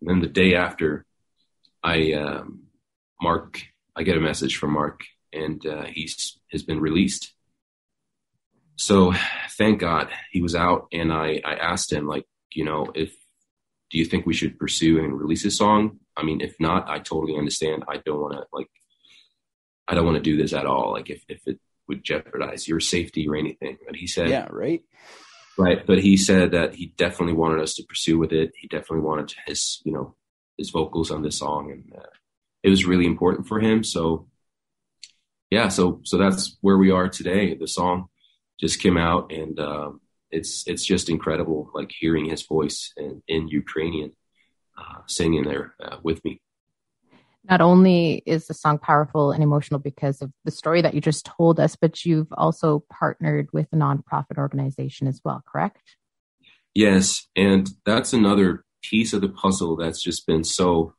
then 0.01 0.19
the 0.19 0.27
day 0.27 0.55
after, 0.55 1.05
I 1.83 2.13
um, 2.13 2.63
Mark, 3.21 3.61
I 3.95 4.03
get 4.03 4.17
a 4.17 4.21
message 4.21 4.57
from 4.57 4.73
Mark, 4.73 5.03
and 5.31 5.65
uh, 5.65 5.85
he's 5.85 6.39
has 6.51 6.63
been 6.63 6.79
released. 6.79 7.33
So 8.75 9.13
thank 9.57 9.79
God 9.79 10.09
he 10.31 10.41
was 10.41 10.55
out, 10.55 10.87
and 10.91 11.11
I 11.11 11.41
I 11.43 11.55
asked 11.55 11.91
him 11.91 12.07
like, 12.07 12.25
you 12.53 12.65
know, 12.65 12.87
if 12.95 13.13
do 13.91 13.97
you 13.97 14.05
think 14.05 14.25
we 14.25 14.33
should 14.33 14.59
pursue 14.59 14.99
and 14.99 15.19
release 15.19 15.45
a 15.45 15.51
song? 15.51 15.99
I 16.15 16.23
mean, 16.23 16.41
if 16.41 16.55
not, 16.59 16.89
I 16.89 16.99
totally 16.99 17.37
understand. 17.37 17.83
I 17.87 17.97
don't 17.97 18.19
want 18.19 18.33
to 18.33 18.45
like, 18.51 18.69
I 19.87 19.95
don't 19.95 20.05
want 20.05 20.17
to 20.17 20.23
do 20.23 20.37
this 20.37 20.53
at 20.53 20.65
all. 20.65 20.91
Like 20.91 21.09
if 21.09 21.23
if 21.27 21.47
it 21.47 21.59
would 21.87 22.03
jeopardize 22.03 22.67
your 22.67 22.79
safety 22.79 23.27
or 23.27 23.35
anything. 23.35 23.77
But 23.85 23.95
he 23.95 24.07
said, 24.07 24.29
yeah, 24.29 24.47
right. 24.49 24.81
Right, 25.57 25.85
but 25.85 25.99
he 25.99 26.17
said 26.17 26.51
that 26.51 26.73
he 26.73 26.87
definitely 26.97 27.35
wanted 27.35 27.61
us 27.61 27.75
to 27.75 27.83
pursue 27.83 28.17
with 28.17 28.31
it. 28.31 28.53
He 28.59 28.67
definitely 28.67 29.01
wanted 29.01 29.35
his, 29.45 29.81
you 29.83 29.91
know, 29.91 30.15
his 30.57 30.69
vocals 30.69 31.11
on 31.11 31.21
this 31.21 31.39
song, 31.39 31.71
and 31.71 31.93
uh, 31.95 32.07
it 32.63 32.69
was 32.69 32.85
really 32.85 33.05
important 33.05 33.47
for 33.47 33.59
him. 33.59 33.83
So, 33.83 34.27
yeah, 35.49 35.67
so 35.67 36.01
so 36.03 36.17
that's 36.17 36.57
where 36.61 36.77
we 36.77 36.91
are 36.91 37.09
today. 37.09 37.55
The 37.55 37.67
song 37.67 38.07
just 38.59 38.81
came 38.81 38.97
out, 38.97 39.31
and 39.31 39.59
um, 39.59 40.01
it's 40.31 40.63
it's 40.67 40.85
just 40.85 41.09
incredible, 41.09 41.69
like 41.73 41.91
hearing 41.97 42.25
his 42.25 42.43
voice 42.43 42.93
in, 42.97 43.21
in 43.27 43.47
Ukrainian, 43.47 44.13
uh, 44.77 45.01
singing 45.07 45.43
there 45.43 45.75
uh, 45.83 45.97
with 46.03 46.23
me 46.23 46.39
not 47.49 47.61
only 47.61 48.23
is 48.25 48.47
the 48.47 48.53
song 48.53 48.77
powerful 48.77 49.31
and 49.31 49.43
emotional 49.43 49.79
because 49.79 50.21
of 50.21 50.31
the 50.45 50.51
story 50.51 50.81
that 50.81 50.93
you 50.93 51.01
just 51.01 51.25
told 51.25 51.59
us, 51.59 51.75
but 51.75 52.05
you've 52.05 52.31
also 52.33 52.83
partnered 52.89 53.49
with 53.51 53.67
a 53.73 53.75
nonprofit 53.75 54.37
organization 54.37 55.07
as 55.07 55.19
well, 55.23 55.43
correct? 55.45 55.97
Yes. 56.73 57.27
And 57.35 57.69
that's 57.85 58.13
another 58.13 58.63
piece 58.83 59.13
of 59.13 59.21
the 59.21 59.29
puzzle 59.29 59.75
that's 59.75 60.01
just 60.01 60.27
been 60.27 60.43
so, 60.43 60.93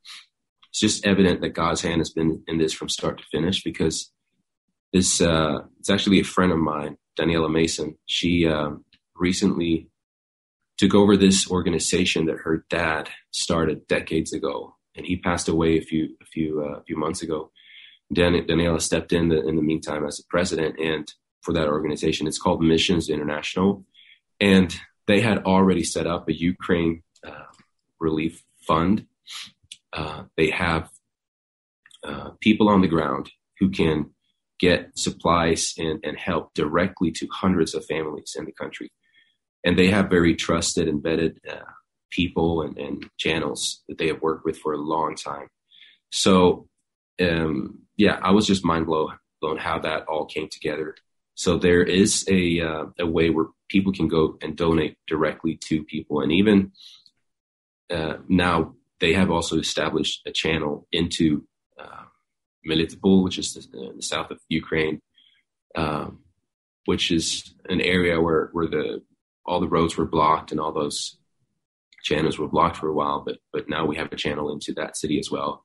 it's 0.70 0.80
just 0.80 1.06
evident 1.06 1.40
that 1.40 1.50
God's 1.50 1.82
hand 1.82 2.00
has 2.00 2.10
been 2.10 2.42
in 2.46 2.58
this 2.58 2.72
from 2.72 2.88
start 2.88 3.18
to 3.18 3.24
finish 3.30 3.62
because 3.62 4.10
this, 4.92 5.20
uh, 5.20 5.60
it's 5.78 5.90
actually 5.90 6.20
a 6.20 6.24
friend 6.24 6.52
of 6.52 6.58
mine, 6.58 6.96
Daniela 7.18 7.50
Mason. 7.50 7.96
She 8.06 8.46
um, 8.46 8.84
recently 9.16 9.88
took 10.78 10.94
over 10.94 11.16
this 11.16 11.50
organization 11.50 12.26
that 12.26 12.38
her 12.38 12.64
dad 12.68 13.08
started 13.30 13.86
decades 13.86 14.32
ago 14.32 14.76
and 14.96 15.06
he 15.06 15.16
passed 15.16 15.48
away 15.48 15.78
a 15.78 15.82
few 15.82 16.16
a 16.20 16.24
few 16.24 16.62
uh, 16.62 16.78
a 16.78 16.82
few 16.84 16.96
months 16.96 17.22
ago. 17.22 17.50
Dan, 18.12 18.34
Daniela 18.46 18.80
stepped 18.80 19.12
in 19.12 19.28
the, 19.28 19.46
in 19.46 19.56
the 19.56 19.62
meantime 19.62 20.04
as 20.06 20.18
the 20.18 20.24
president 20.28 20.78
and 20.78 21.12
for 21.42 21.52
that 21.54 21.68
organization. 21.68 22.26
It's 22.26 22.38
called 22.38 22.62
Missions 22.62 23.08
International, 23.08 23.84
and 24.40 24.74
they 25.06 25.20
had 25.20 25.38
already 25.44 25.84
set 25.84 26.06
up 26.06 26.28
a 26.28 26.38
Ukraine 26.38 27.02
relief 28.00 28.42
fund. 28.66 29.06
Uh, 29.92 30.24
they 30.36 30.50
have 30.50 30.90
uh, 32.02 32.30
people 32.40 32.68
on 32.68 32.80
the 32.80 32.88
ground 32.88 33.30
who 33.58 33.70
can 33.70 34.10
get 34.58 34.96
supplies 34.96 35.74
and, 35.78 36.00
and 36.04 36.18
help 36.18 36.54
directly 36.54 37.10
to 37.10 37.28
hundreds 37.32 37.74
of 37.74 37.84
families 37.86 38.34
in 38.38 38.44
the 38.44 38.52
country. 38.52 38.90
And 39.64 39.78
they 39.78 39.88
have 39.88 40.10
very 40.10 40.34
trusted, 40.34 40.88
embedded 40.88 41.40
uh, 41.48 41.70
people 42.10 42.62
and, 42.62 42.78
and 42.78 43.08
channels 43.18 43.82
that 43.88 43.98
they 43.98 44.08
have 44.08 44.22
worked 44.22 44.44
with 44.44 44.58
for 44.58 44.72
a 44.72 44.78
long 44.78 45.16
time. 45.16 45.48
So, 46.10 46.68
um, 47.20 47.80
yeah, 47.96 48.18
I 48.22 48.30
was 48.32 48.46
just 48.46 48.64
mind 48.64 48.86
blown, 48.86 49.12
blown 49.40 49.56
how 49.56 49.78
that 49.80 50.04
all 50.04 50.26
came 50.26 50.48
together. 50.48 50.94
So 51.34 51.58
there 51.58 51.82
is 51.82 52.24
a 52.28 52.60
uh, 52.60 52.84
a 53.00 53.06
way 53.06 53.30
where 53.30 53.46
people 53.68 53.92
can 53.92 54.06
go 54.06 54.38
and 54.40 54.56
donate 54.56 54.96
directly 55.08 55.58
to 55.64 55.82
people, 55.82 56.20
and 56.20 56.30
even 56.30 56.70
uh, 57.90 58.16
now 58.28 58.74
they 59.00 59.12
have 59.12 59.30
also 59.30 59.58
established 59.58 60.22
a 60.26 60.32
channel 60.32 60.86
into 60.92 61.44
uh, 61.78 62.04
Melitopol, 62.68 63.24
which 63.24 63.38
is 63.38 63.54
the, 63.54 63.92
the 63.96 64.02
south 64.02 64.30
of 64.30 64.40
Ukraine, 64.48 65.00
um, 65.74 66.20
which 66.86 67.10
is 67.10 67.54
an 67.68 67.80
area 67.80 68.20
where 68.20 68.48
where 68.52 68.66
the 68.66 69.02
all 69.46 69.60
the 69.60 69.68
roads 69.68 69.96
were 69.96 70.06
blocked 70.06 70.52
and 70.52 70.60
all 70.60 70.72
those 70.72 71.18
channels 72.02 72.38
were 72.38 72.48
blocked 72.48 72.76
for 72.76 72.88
a 72.88 72.94
while, 72.94 73.22
but 73.24 73.38
but 73.52 73.68
now 73.68 73.84
we 73.84 73.96
have 73.96 74.12
a 74.12 74.16
channel 74.16 74.52
into 74.52 74.72
that 74.74 74.96
city 74.96 75.18
as 75.18 75.30
well. 75.30 75.62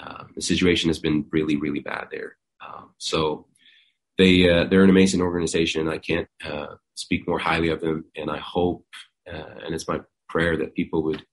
Uh, 0.00 0.24
the 0.34 0.40
situation 0.40 0.88
has 0.88 0.98
been 0.98 1.26
really 1.30 1.56
really 1.56 1.80
bad 1.80 2.08
there. 2.10 2.36
Um, 2.66 2.90
so 2.98 3.46
they 4.18 4.48
uh, 4.48 4.64
they're 4.64 4.84
an 4.84 4.90
amazing 4.90 5.20
organization. 5.20 5.88
I 5.88 5.98
can't 5.98 6.28
uh, 6.44 6.74
speak 6.94 7.28
more 7.28 7.38
highly 7.38 7.68
of 7.68 7.80
them, 7.80 8.06
and 8.16 8.30
I 8.30 8.38
hope 8.38 8.86
uh, 9.32 9.54
and 9.64 9.74
it's 9.74 9.88
my 9.88 10.00
prayer 10.28 10.56
that 10.56 10.74
people 10.74 11.02
would 11.04 11.24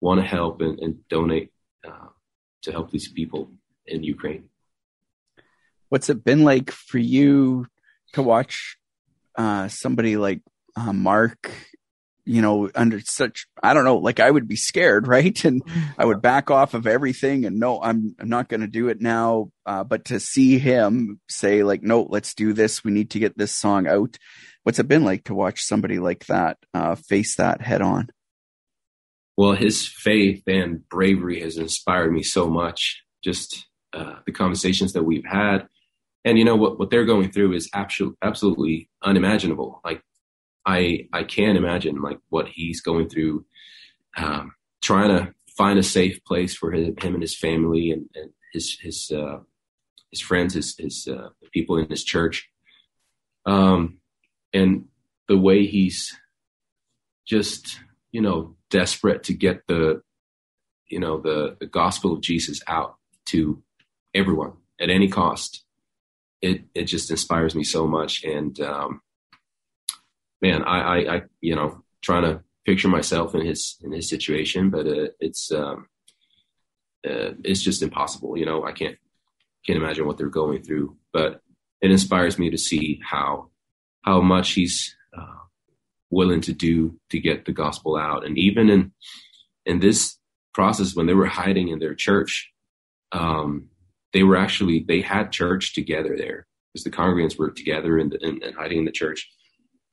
want 0.00 0.20
to 0.20 0.26
help 0.26 0.60
and, 0.60 0.78
and 0.80 1.08
donate 1.08 1.50
uh, 1.86 2.08
to 2.62 2.72
help 2.72 2.90
these 2.90 3.08
people 3.08 3.50
in 3.86 4.02
Ukraine. 4.02 4.48
What's 5.88 6.10
it 6.10 6.24
been 6.24 6.44
like 6.44 6.70
for 6.70 6.98
you 6.98 7.66
to 8.12 8.22
watch 8.22 8.76
uh, 9.36 9.68
somebody 9.68 10.16
like 10.16 10.42
Mark 10.76 11.50
you 12.28 12.42
know, 12.42 12.68
under 12.74 13.00
such, 13.00 13.46
I 13.62 13.72
don't 13.72 13.84
know, 13.84 13.96
like 13.96 14.20
I 14.20 14.30
would 14.30 14.46
be 14.46 14.54
scared, 14.54 15.08
right? 15.08 15.44
And 15.44 15.62
I 15.96 16.04
would 16.04 16.20
back 16.20 16.50
off 16.50 16.74
of 16.74 16.86
everything 16.86 17.46
and 17.46 17.58
no, 17.58 17.80
I'm, 17.82 18.14
I'm 18.20 18.28
not 18.28 18.48
going 18.48 18.60
to 18.60 18.66
do 18.66 18.88
it 18.88 19.00
now. 19.00 19.50
Uh, 19.64 19.82
but 19.82 20.04
to 20.06 20.20
see 20.20 20.58
him 20.58 21.20
say 21.28 21.62
like, 21.62 21.82
no, 21.82 22.02
let's 22.02 22.34
do 22.34 22.52
this. 22.52 22.84
We 22.84 22.90
need 22.92 23.10
to 23.10 23.18
get 23.18 23.38
this 23.38 23.56
song 23.56 23.86
out. 23.86 24.18
What's 24.62 24.78
it 24.78 24.88
been 24.88 25.04
like 25.04 25.24
to 25.24 25.34
watch 25.34 25.62
somebody 25.62 25.98
like 25.98 26.26
that, 26.26 26.58
uh, 26.74 26.96
face 26.96 27.36
that 27.36 27.62
head 27.62 27.80
on? 27.80 28.10
Well, 29.38 29.52
his 29.52 29.86
faith 29.86 30.42
and 30.48 30.86
bravery 30.88 31.40
has 31.42 31.58
inspired 31.58 32.12
me 32.12 32.24
so 32.24 32.50
much. 32.50 33.04
Just, 33.22 33.68
uh, 33.92 34.16
the 34.26 34.32
conversations 34.32 34.94
that 34.94 35.04
we've 35.04 35.24
had. 35.24 35.68
And 36.24 36.40
you 36.40 36.44
know 36.44 36.56
what, 36.56 36.80
what 36.80 36.90
they're 36.90 37.04
going 37.04 37.30
through 37.30 37.52
is 37.52 37.70
absolutely, 37.72 38.18
absolutely 38.20 38.90
unimaginable. 39.00 39.80
Like 39.84 40.02
I 40.66 41.06
I 41.12 41.22
can't 41.22 41.56
imagine 41.56 42.02
like 42.02 42.18
what 42.30 42.48
he's 42.48 42.80
going 42.80 43.08
through, 43.08 43.46
um, 44.16 44.56
trying 44.82 45.10
to 45.10 45.32
find 45.56 45.78
a 45.78 45.84
safe 45.84 46.22
place 46.24 46.56
for 46.56 46.72
him, 46.72 46.96
him 47.00 47.14
and 47.14 47.22
his 47.22 47.36
family 47.36 47.92
and, 47.92 48.06
and 48.16 48.32
his 48.52 48.76
his 48.80 49.12
uh, 49.14 49.38
his 50.10 50.20
friends, 50.20 50.54
his 50.54 50.76
his 50.76 51.06
uh, 51.06 51.28
people 51.52 51.78
in 51.78 51.88
his 51.88 52.02
church, 52.02 52.50
um, 53.46 53.98
and 54.52 54.86
the 55.28 55.38
way 55.38 55.64
he's 55.64 56.12
just 57.24 57.78
you 58.10 58.20
know 58.20 58.56
desperate 58.70 59.24
to 59.24 59.34
get 59.34 59.66
the 59.66 60.02
you 60.86 61.00
know 61.00 61.20
the 61.20 61.56
the 61.60 61.66
gospel 61.66 62.12
of 62.12 62.20
Jesus 62.20 62.62
out 62.66 62.96
to 63.26 63.62
everyone 64.14 64.52
at 64.80 64.90
any 64.90 65.08
cost. 65.08 65.64
It 66.40 66.64
it 66.74 66.84
just 66.84 67.10
inspires 67.10 67.54
me 67.54 67.64
so 67.64 67.86
much, 67.86 68.24
and 68.24 68.58
um, 68.60 69.00
man, 70.40 70.62
I, 70.64 70.80
I, 70.80 71.16
I, 71.16 71.22
you 71.40 71.54
know, 71.54 71.82
trying 72.02 72.22
to 72.22 72.42
picture 72.64 72.88
myself 72.88 73.34
in 73.34 73.44
his 73.44 73.76
in 73.82 73.92
his 73.92 74.08
situation, 74.08 74.70
but 74.70 74.86
uh, 74.86 75.08
it's 75.20 75.50
um, 75.52 75.88
uh, 77.06 77.34
it's 77.44 77.62
just 77.62 77.82
impossible. 77.82 78.36
You 78.36 78.46
know, 78.46 78.64
I 78.64 78.72
can't 78.72 78.96
can't 79.66 79.78
imagine 79.78 80.06
what 80.06 80.16
they're 80.16 80.28
going 80.28 80.62
through, 80.62 80.96
but 81.12 81.42
it 81.80 81.90
inspires 81.90 82.38
me 82.38 82.50
to 82.50 82.58
see 82.58 83.00
how 83.04 83.50
how 84.02 84.20
much 84.20 84.52
he's 84.52 84.96
uh, 85.16 85.44
willing 86.10 86.40
to 86.42 86.52
do 86.52 86.98
to 87.10 87.20
get 87.20 87.44
the 87.44 87.52
gospel 87.52 87.96
out, 87.96 88.24
and 88.24 88.38
even 88.38 88.70
in 88.70 88.92
in 89.66 89.80
this 89.80 90.16
process 90.54 90.96
when 90.96 91.06
they 91.06 91.14
were 91.14 91.26
hiding 91.26 91.68
in 91.68 91.78
their 91.78 91.94
church, 91.94 92.50
um, 93.12 93.68
they 94.12 94.22
were 94.22 94.36
actually 94.36 94.84
they 94.86 95.00
had 95.00 95.32
church 95.32 95.74
together 95.74 96.16
there 96.16 96.46
because 96.72 96.84
the 96.84 96.90
congregants 96.90 97.38
were 97.38 97.50
together 97.50 97.98
and, 97.98 98.14
and, 98.22 98.42
hiding 98.56 98.78
in 98.78 98.84
the 98.84 98.92
church, 98.92 99.28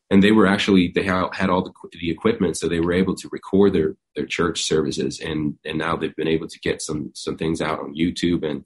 and 0.09 0.23
they 0.23 0.31
were 0.31 0.47
actually 0.47 0.91
they 0.93 1.03
had, 1.03 1.27
had 1.33 1.49
all 1.49 1.63
the, 1.63 1.71
the 1.99 2.09
equipment, 2.09 2.57
so 2.57 2.67
they 2.67 2.79
were 2.79 2.93
able 2.93 3.15
to 3.15 3.29
record 3.31 3.73
their 3.73 3.95
their 4.15 4.25
church 4.25 4.63
services, 4.63 5.19
and 5.19 5.55
and 5.65 5.77
now 5.77 5.95
they've 5.95 6.15
been 6.15 6.27
able 6.27 6.47
to 6.47 6.59
get 6.59 6.81
some 6.81 7.11
some 7.13 7.37
things 7.37 7.61
out 7.61 7.79
on 7.79 7.95
YouTube 7.95 8.43
and 8.43 8.65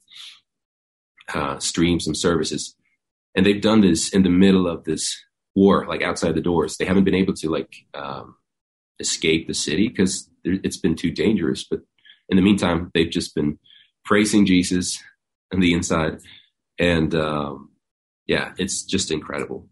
uh, 1.34 1.58
stream 1.58 2.00
some 2.00 2.14
services, 2.14 2.76
and 3.34 3.44
they've 3.44 3.62
done 3.62 3.80
this 3.80 4.12
in 4.12 4.22
the 4.22 4.30
middle 4.30 4.66
of 4.66 4.84
this 4.84 5.16
war, 5.60 5.86
like 5.86 6.02
outside 6.02 6.34
the 6.34 6.40
doors. 6.40 6.76
They 6.76 6.86
haven't 6.86 7.04
been 7.04 7.14
able 7.14 7.34
to 7.34 7.50
like 7.50 7.84
um, 7.92 8.36
escape 8.98 9.46
the 9.46 9.54
city 9.54 9.88
because 9.88 10.30
it's 10.42 10.78
been 10.78 10.96
too 10.96 11.10
dangerous, 11.10 11.64
but 11.70 11.80
in 12.30 12.36
the 12.36 12.42
meantime, 12.42 12.90
they've 12.94 13.10
just 13.10 13.34
been 13.34 13.58
praising 14.04 14.46
Jesus 14.46 15.02
on 15.52 15.60
the 15.60 15.74
inside. 15.74 16.20
And 16.78 17.14
um, 17.14 17.70
yeah, 18.26 18.52
it's 18.56 18.84
just 18.84 19.10
incredible. 19.10 19.68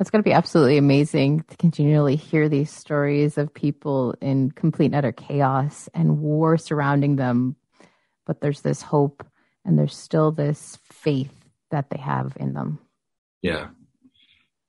It's 0.00 0.10
going 0.10 0.22
to 0.22 0.28
be 0.28 0.34
absolutely 0.34 0.78
amazing 0.78 1.44
to 1.48 1.56
continually 1.56 2.16
hear 2.16 2.48
these 2.48 2.70
stories 2.70 3.38
of 3.38 3.54
people 3.54 4.14
in 4.20 4.50
complete 4.50 4.86
and 4.86 4.96
utter 4.96 5.12
chaos 5.12 5.88
and 5.94 6.18
war 6.18 6.58
surrounding 6.58 7.16
them. 7.16 7.54
But 8.26 8.40
there's 8.40 8.62
this 8.62 8.82
hope 8.82 9.24
and 9.64 9.78
there's 9.78 9.96
still 9.96 10.32
this 10.32 10.78
faith 10.82 11.32
that 11.70 11.88
they 11.90 11.98
have 11.98 12.36
in 12.40 12.52
them. 12.52 12.80
Yeah. 13.42 13.68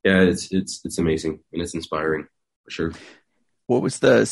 Yeah, 0.04 0.22
it's 0.22 0.52
it's 0.52 0.82
it's 0.84 0.98
amazing 0.98 1.40
and 1.54 1.62
it's 1.62 1.74
inspiring 1.74 2.28
for 2.64 2.72
sure. 2.72 2.94
What 3.68 3.82
was 3.82 4.00
the 4.00 4.26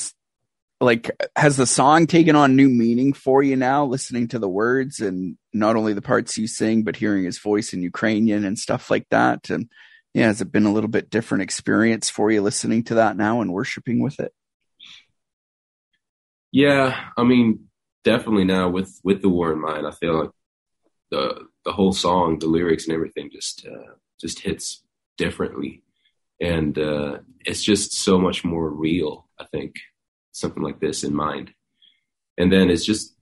like 0.82 1.12
has 1.36 1.58
the 1.58 1.68
song 1.68 2.08
taken 2.08 2.36
on 2.36 2.56
new 2.56 2.68
meaning 2.68 3.14
for 3.14 3.44
you 3.44 3.56
now 3.56 3.86
listening 3.86 4.28
to 4.30 4.40
the 4.40 4.50
words 4.50 5.00
and 5.00 5.38
not 5.54 5.76
only 5.76 5.94
the 5.94 6.02
parts 6.02 6.38
you 6.38 6.48
sing 6.48 6.84
but 6.84 6.96
hearing 6.96 7.24
his 7.24 7.38
voice 7.38 7.72
in 7.72 7.84
ukrainian 7.84 8.44
and 8.44 8.58
stuff 8.58 8.90
like 8.90 9.08
that 9.10 9.50
and 9.50 9.70
yeah 10.14 10.26
has 10.26 10.42
it 10.42 10.52
been 10.52 10.66
a 10.66 10.74
little 10.74 10.90
bit 10.90 11.10
different 11.10 11.44
experience 11.44 12.10
for 12.10 12.32
you 12.32 12.42
listening 12.42 12.84
to 12.84 12.96
that 12.96 13.16
now 13.16 13.42
and 13.42 13.54
worshiping 13.54 14.02
with 14.02 14.20
it 14.20 14.34
yeah 16.52 17.10
i 17.16 17.24
mean 17.24 17.68
definitely 18.04 18.44
now 18.44 18.68
with 18.68 19.00
with 19.04 19.22
the 19.22 19.30
war 19.30 19.54
in 19.54 19.62
mind 19.62 19.86
i 19.86 19.92
feel 19.92 20.20
like 20.20 20.32
the 21.12 21.46
the 21.64 21.72
whole 21.72 21.94
song 21.94 22.40
the 22.40 22.48
lyrics 22.48 22.86
and 22.86 22.96
everything 22.96 23.30
just 23.32 23.68
uh, 23.68 23.94
just 24.20 24.40
hits 24.40 24.84
differently 25.18 25.82
and 26.40 26.78
uh, 26.80 27.18
it's 27.46 27.64
just 27.64 27.94
so 27.94 28.18
much 28.18 28.44
more 28.44 28.70
real 28.70 29.28
i 29.40 29.46
think 29.46 29.76
something 30.32 30.64
like 30.64 30.80
this 30.80 31.04
in 31.04 31.14
mind. 31.14 31.54
And 32.38 32.52
then 32.52 32.70
it's 32.70 32.86
just, 32.86 33.16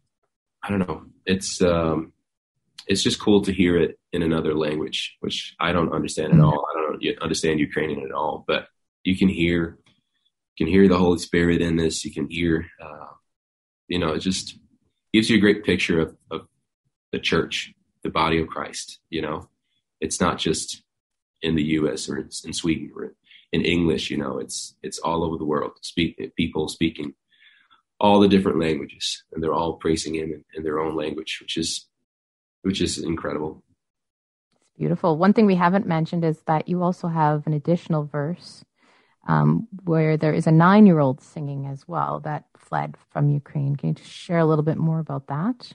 I 0.64 0.70
don't 0.70 0.80
know, 0.80 1.06
it's, 1.26 1.62
um, 1.62 2.14
it's 2.88 3.04
just 3.04 3.20
cool 3.20 3.42
to 3.42 3.52
hear 3.52 3.78
it 3.78 4.00
in 4.14 4.24
another 4.24 4.56
language, 4.56 5.18
which 5.20 5.56
I 5.60 5.72
don't 5.72 5.94
understand 5.94 6.34
at 6.34 6.40
all. 6.40 6.66
I 6.70 6.74
don't 6.74 7.22
understand 7.22 7.60
Ukrainian 7.60 8.04
at 8.04 8.12
all, 8.12 8.44
but 8.48 8.68
you 9.04 9.18
can 9.18 9.28
hear, 9.28 9.78
you 10.56 10.66
can 10.66 10.68
hear 10.68 10.88
the 10.88 10.98
Holy 10.98 11.20
Spirit 11.20 11.62
in 11.62 11.76
this. 11.76 12.04
You 12.04 12.12
can 12.12 12.30
hear, 12.30 12.66
uh, 12.82 13.08
you 13.88 14.00
know, 14.00 14.14
it 14.14 14.20
just 14.20 14.58
gives 15.14 15.30
you 15.30 15.38
a 15.38 15.42
great 15.42 15.64
picture 15.64 16.00
of, 16.00 16.16
of 16.32 16.48
the 17.12 17.20
church, 17.20 17.74
the 18.04 18.10
body 18.10 18.42
of 18.42 18.48
Christ. 18.48 19.00
You 19.10 19.22
know, 19.22 19.50
it's 20.02 20.20
not 20.20 20.38
just 20.40 20.82
in 21.42 21.56
the 21.56 21.64
U.S. 21.80 22.10
or 22.10 22.18
in 22.18 22.54
Sweden 22.54 22.92
or 22.96 23.14
in 23.52 23.62
English. 23.62 24.10
You 24.10 24.18
know, 24.18 24.38
it's 24.38 24.76
it's 24.84 25.00
all 25.00 25.24
over 25.24 25.38
the 25.38 25.46
world. 25.46 25.74
Speak 25.82 26.18
people 26.36 26.68
speaking 26.68 27.14
all 28.00 28.20
the 28.20 28.28
different 28.28 28.60
languages, 28.60 29.24
and 29.34 29.44
they're 29.44 29.54
all 29.54 29.74
praising 29.74 30.16
Him 30.16 30.32
in, 30.32 30.44
in 30.56 30.64
their 30.64 30.80
own 30.80 30.96
language, 30.96 31.40
which 31.42 31.58
is 31.58 31.88
which 32.62 32.82
is 32.82 32.98
incredible. 32.98 33.64
It's 34.62 34.70
beautiful. 34.78 35.18
One 35.18 35.34
thing 35.34 35.46
we 35.46 35.56
haven't 35.56 35.88
mentioned 35.88 36.26
is 36.26 36.42
that 36.48 36.68
you 36.68 36.84
also 36.84 37.08
have 37.08 37.48
an 37.48 37.54
additional 37.54 38.06
verse 38.06 38.64
um, 39.28 39.68
where 39.84 40.18
there 40.18 40.34
is 40.34 40.48
a 40.48 40.52
nine-year-old 40.52 41.22
singing 41.22 41.68
as 41.68 41.88
well 41.88 42.20
that 42.22 42.46
fled 42.58 42.96
from 43.12 43.30
Ukraine. 43.30 43.76
Can 43.76 43.90
you 43.90 43.96
just 43.96 44.10
share 44.10 44.40
a 44.40 44.46
little 44.46 44.64
bit 44.64 44.78
more 44.78 45.00
about 45.00 45.28
that? 45.28 45.74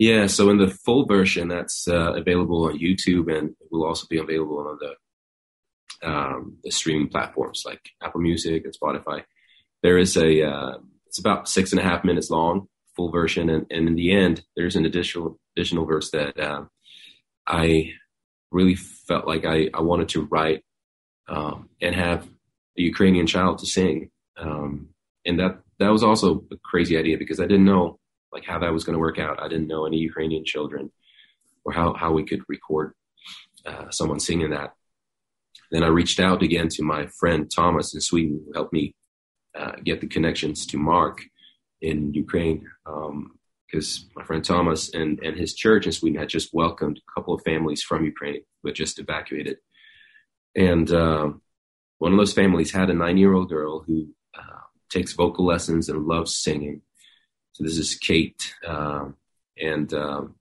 Yeah, 0.00 0.28
so 0.28 0.48
in 0.48 0.56
the 0.56 0.68
full 0.68 1.04
version, 1.04 1.48
that's 1.48 1.86
uh, 1.86 2.14
available 2.14 2.64
on 2.64 2.78
YouTube 2.78 3.30
and 3.36 3.50
it 3.50 3.68
will 3.70 3.84
also 3.84 4.06
be 4.08 4.16
available 4.16 4.58
on 4.66 4.78
the 4.80 4.94
um, 6.02 6.56
the 6.64 6.70
streaming 6.70 7.08
platforms 7.08 7.64
like 7.66 7.82
Apple 8.02 8.22
Music 8.22 8.64
and 8.64 8.74
Spotify. 8.74 9.24
There 9.82 9.98
is 9.98 10.16
a 10.16 10.42
uh, 10.42 10.78
it's 11.06 11.18
about 11.18 11.50
six 11.50 11.72
and 11.72 11.80
a 11.80 11.84
half 11.84 12.02
minutes 12.02 12.30
long, 12.30 12.68
full 12.96 13.12
version, 13.12 13.50
and, 13.50 13.66
and 13.70 13.88
in 13.88 13.94
the 13.94 14.12
end, 14.12 14.42
there's 14.56 14.74
an 14.74 14.86
additional 14.86 15.38
additional 15.54 15.84
verse 15.84 16.10
that 16.12 16.40
uh, 16.40 16.64
I 17.46 17.92
really 18.50 18.76
felt 18.76 19.26
like 19.26 19.44
I, 19.44 19.68
I 19.74 19.82
wanted 19.82 20.08
to 20.10 20.26
write 20.30 20.64
um, 21.28 21.68
and 21.82 21.94
have 21.94 22.26
a 22.78 22.80
Ukrainian 22.80 23.26
child 23.26 23.58
to 23.58 23.66
sing, 23.66 24.10
um, 24.38 24.88
and 25.26 25.38
that 25.40 25.60
that 25.78 25.92
was 25.92 26.02
also 26.02 26.42
a 26.50 26.56
crazy 26.64 26.96
idea 26.96 27.18
because 27.18 27.38
I 27.38 27.46
didn't 27.46 27.66
know 27.66 27.99
like 28.32 28.44
how 28.44 28.58
that 28.58 28.72
was 28.72 28.84
going 28.84 28.94
to 28.94 29.00
work 29.00 29.18
out. 29.18 29.42
I 29.42 29.48
didn't 29.48 29.68
know 29.68 29.86
any 29.86 29.98
Ukrainian 29.98 30.44
children 30.44 30.90
or 31.64 31.72
how 31.72 31.94
how 31.94 32.12
we 32.12 32.24
could 32.24 32.42
record 32.48 32.94
uh, 33.66 33.90
someone 33.90 34.20
singing 34.20 34.50
that. 34.50 34.74
Then 35.70 35.84
I 35.84 35.88
reached 35.88 36.20
out 36.20 36.42
again 36.42 36.68
to 36.70 36.82
my 36.82 37.06
friend 37.18 37.50
Thomas 37.54 37.94
in 37.94 38.00
Sweden, 38.00 38.42
who 38.44 38.52
helped 38.52 38.72
me 38.72 38.94
uh, 39.56 39.72
get 39.84 40.00
the 40.00 40.06
connections 40.06 40.66
to 40.66 40.78
Mark 40.78 41.22
in 41.80 42.12
Ukraine. 42.14 42.66
because 42.84 44.04
um, 44.04 44.10
my 44.16 44.24
friend 44.24 44.44
Thomas 44.44 44.92
and, 44.94 45.20
and 45.20 45.36
his 45.36 45.54
church 45.54 45.86
in 45.86 45.92
Sweden 45.92 46.20
had 46.20 46.28
just 46.28 46.52
welcomed 46.52 46.98
a 46.98 47.12
couple 47.14 47.34
of 47.34 47.42
families 47.42 47.82
from 47.82 48.04
Ukraine 48.04 48.42
who 48.62 48.68
had 48.68 48.76
just 48.76 48.98
evacuated. 48.98 49.58
And 50.56 50.90
uh, 50.90 51.30
one 51.98 52.12
of 52.12 52.18
those 52.18 52.32
families 52.32 52.72
had 52.72 52.90
a 52.90 52.94
nine 52.94 53.18
year 53.18 53.32
old 53.32 53.48
girl 53.48 53.84
who 53.86 54.08
uh, 54.36 54.62
takes 54.90 55.12
vocal 55.12 55.46
lessons 55.46 55.88
and 55.88 56.06
loves 56.06 56.34
singing. 56.34 56.82
So 57.60 57.64
this 57.64 57.78
is 57.78 57.94
Kate. 57.94 58.54
Uh, 58.66 59.10
and 59.60 59.92
um, 59.92 60.36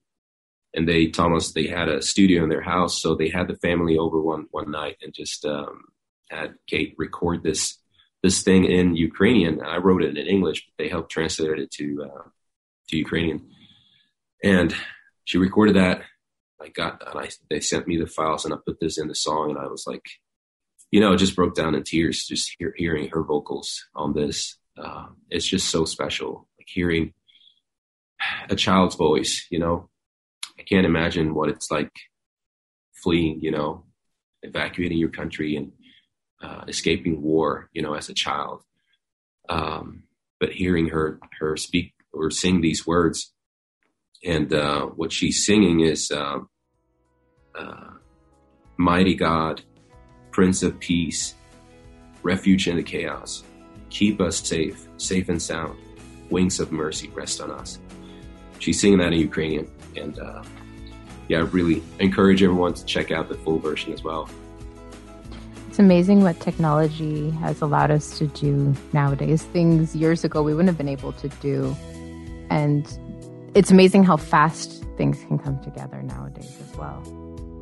and 0.74 0.88
they 0.88 1.08
Thomas 1.08 1.52
they 1.52 1.68
had 1.68 1.90
a 1.90 2.02
studio 2.02 2.44
in 2.44 2.50
their 2.50 2.62
house, 2.62 3.02
so 3.02 3.14
they 3.14 3.28
had 3.28 3.50
the 3.50 3.58
family 3.58 3.98
over 3.98 4.22
one 4.22 4.46
one 4.52 4.72
night 4.72 4.98
and 5.02 5.14
just 5.14 5.44
um, 5.46 5.86
had 6.30 6.56
Kate 6.68 6.96
record 6.98 7.44
this 7.44 7.78
this 8.24 8.42
thing 8.42 8.64
in 8.64 8.96
Ukrainian. 8.96 9.62
I 9.62 9.78
wrote 9.78 10.04
it 10.04 10.18
in 10.18 10.28
English, 10.28 10.66
but 10.66 10.82
they 10.82 10.90
helped 10.90 11.12
translate 11.12 11.60
it 11.60 11.72
to 11.72 12.06
uh, 12.06 12.30
to 12.90 12.98
Ukrainian, 12.98 13.50
and 14.42 14.74
she 15.26 15.38
recorded 15.38 15.76
that. 15.76 16.04
I 16.62 16.70
got 16.70 17.04
and 17.06 17.20
I 17.20 17.30
they 17.50 17.60
sent 17.60 17.88
me 17.88 17.98
the 17.98 18.08
files 18.08 18.46
and 18.46 18.54
I 18.54 18.58
put 18.66 18.80
this 18.80 18.98
in 18.98 19.10
the 19.10 19.16
song, 19.16 19.50
and 19.50 19.60
I 19.60 19.68
was 19.68 19.86
like, 19.86 20.06
you 20.92 21.02
know, 21.02 21.12
it 21.12 21.18
just 21.18 21.36
broke 21.36 21.56
down 21.56 21.76
in 21.76 21.84
tears 21.84 22.26
just 22.26 22.56
hear, 22.58 22.74
hearing 22.78 23.10
her 23.10 23.24
vocals 23.24 23.86
on 23.94 24.14
this. 24.14 24.58
Uh, 24.78 25.08
it's 25.30 25.48
just 25.48 25.70
so 25.70 25.84
special, 25.84 26.49
hearing 26.74 27.14
a 28.50 28.56
child's 28.56 28.96
voice, 28.96 29.48
you 29.50 29.60
know, 29.60 29.90
I 30.58 30.64
can't 30.64 30.86
imagine 30.86 31.34
what 31.34 31.50
it's 31.50 31.72
like 31.72 31.92
fleeing, 32.94 33.40
you 33.42 33.52
know, 33.52 33.86
evacuating 34.44 34.98
your 34.98 35.10
country 35.10 35.56
and 35.56 35.72
uh, 36.42 36.64
escaping 36.68 37.22
war, 37.22 37.70
you 37.74 37.82
know, 37.82 37.94
as 37.94 38.10
a 38.10 38.14
child. 38.14 38.62
Um, 39.48 40.04
but 40.40 40.52
hearing 40.52 40.90
her 40.90 41.20
her 41.40 41.58
speak 41.58 41.94
or 42.14 42.32
sing 42.32 42.62
these 42.62 42.86
words, 42.86 43.34
and 44.24 44.54
uh, 44.54 44.86
what 44.86 45.12
she's 45.12 45.46
singing 45.46 45.82
is 45.82 46.12
um, 46.12 46.50
uh, 47.56 47.92
"Mighty 48.78 49.16
God, 49.16 49.62
Prince 50.32 50.64
of 50.64 50.80
Peace, 50.80 51.34
refuge 52.24 52.68
in 52.68 52.78
the 52.78 52.84
chaos, 52.84 53.44
keep 53.90 54.22
us 54.22 54.40
safe, 54.40 54.88
safe 54.98 55.30
and 55.30 55.42
sound. 55.42 55.78
Wings 56.30 56.60
of 56.60 56.72
mercy 56.72 57.10
rest 57.10 57.42
on 57.42 57.52
us." 57.52 57.80
She's 58.60 58.80
singing 58.80 59.00
that 59.00 59.13
in 59.13 59.20
Ukrainian 59.20 59.70
and 59.96 60.20
uh, 60.20 60.44
yeah, 61.28 61.38
I 61.38 61.42
really 61.42 61.84
encourage 62.00 62.42
everyone 62.44 62.74
to 62.74 62.86
check 62.86 63.12
out 63.12 63.30
the 63.30 63.36
full 63.36 63.60
version 63.60 63.94
as 63.94 64.04
well. 64.04 64.30
It's 65.68 65.78
amazing 65.80 66.24
what 66.24 66.39
technology 66.39 67.30
has 67.32 67.62
allowed 67.62 67.92
us 67.92 68.18
to 68.18 68.28
do 68.28 68.76
nowadays. 68.92 69.44
Things 69.44 69.96
years 69.96 70.24
ago 70.24 70.42
we 70.42 70.54
wouldn't 70.54 70.70
have 70.70 70.78
been 70.78 70.89
able 70.89 71.13
to 71.13 71.30
do. 71.30 71.76
And 72.50 72.86
it's 73.54 73.70
amazing 73.70 74.04
how 74.04 74.18
fast 74.18 74.84
things 74.98 75.24
can 75.26 75.38
come 75.38 75.63
together 75.63 76.02
nowadays 76.02 76.58
as 76.68 76.76
well. 76.76 77.04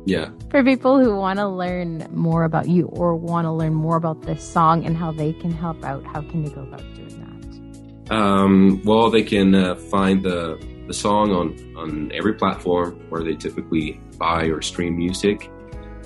Yeah. 0.06 0.30
For 0.50 0.64
people 0.64 0.98
who 0.98 1.14
want 1.14 1.38
to 1.38 1.46
learn 1.46 2.08
more 2.14 2.44
about 2.44 2.68
you 2.68 2.86
or 2.86 3.14
want 3.14 3.44
to 3.44 3.52
learn 3.52 3.74
more 3.74 3.96
about 3.96 4.22
this 4.22 4.42
song 4.42 4.86
and 4.86 4.96
how 4.96 5.12
they 5.12 5.34
can 5.34 5.50
help 5.50 5.84
out, 5.84 6.02
how 6.04 6.22
can 6.22 6.42
they 6.42 6.50
go 6.50 6.62
about 6.62 6.80
doing 6.94 7.20
that? 7.20 7.67
Um, 8.10 8.82
well, 8.84 9.10
they 9.10 9.22
can 9.22 9.54
uh, 9.54 9.74
find 9.74 10.22
the 10.22 10.58
the 10.86 10.94
song 10.94 11.32
on 11.32 11.76
on 11.76 12.10
every 12.12 12.34
platform 12.34 12.98
where 13.10 13.22
they 13.22 13.34
typically 13.34 14.00
buy 14.16 14.44
or 14.46 14.62
stream 14.62 14.96
music. 14.96 15.50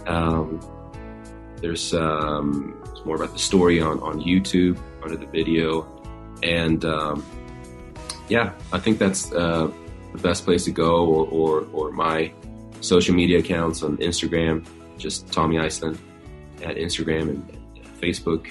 Um, 0.07 0.61
there's 1.61 1.95
um, 1.95 2.75
more 3.05 3.17
about 3.17 3.33
the 3.33 3.38
story 3.38 3.81
on 3.81 4.01
on 4.01 4.21
YouTube 4.21 4.79
under 5.03 5.17
the 5.17 5.27
video, 5.27 5.87
and 6.43 6.85
um, 6.85 7.25
yeah, 8.29 8.53
I 8.73 8.79
think 8.79 8.99
that's 8.99 9.33
uh, 9.33 9.71
the 10.12 10.19
best 10.19 10.45
place 10.45 10.65
to 10.65 10.71
go, 10.71 11.05
or, 11.07 11.27
or, 11.29 11.67
or 11.73 11.93
my 11.93 12.33
social 12.81 13.15
media 13.15 13.38
accounts 13.38 13.83
on 13.83 13.97
Instagram, 13.99 14.67
just 14.99 15.31
Tommy 15.33 15.59
Iceland 15.59 15.99
at 16.62 16.77
Instagram 16.77 17.23
and, 17.23 17.51
and 17.77 18.01
Facebook. 18.01 18.51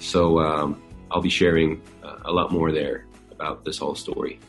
So 0.00 0.38
um, 0.40 0.82
I'll 1.14 1.22
be 1.22 1.30
sharing 1.30 1.80
uh, 2.02 2.16
a 2.24 2.32
lot 2.32 2.50
more 2.50 2.72
there 2.72 3.06
about 3.30 3.64
this 3.64 3.78
whole 3.78 3.94
story. 3.94 4.40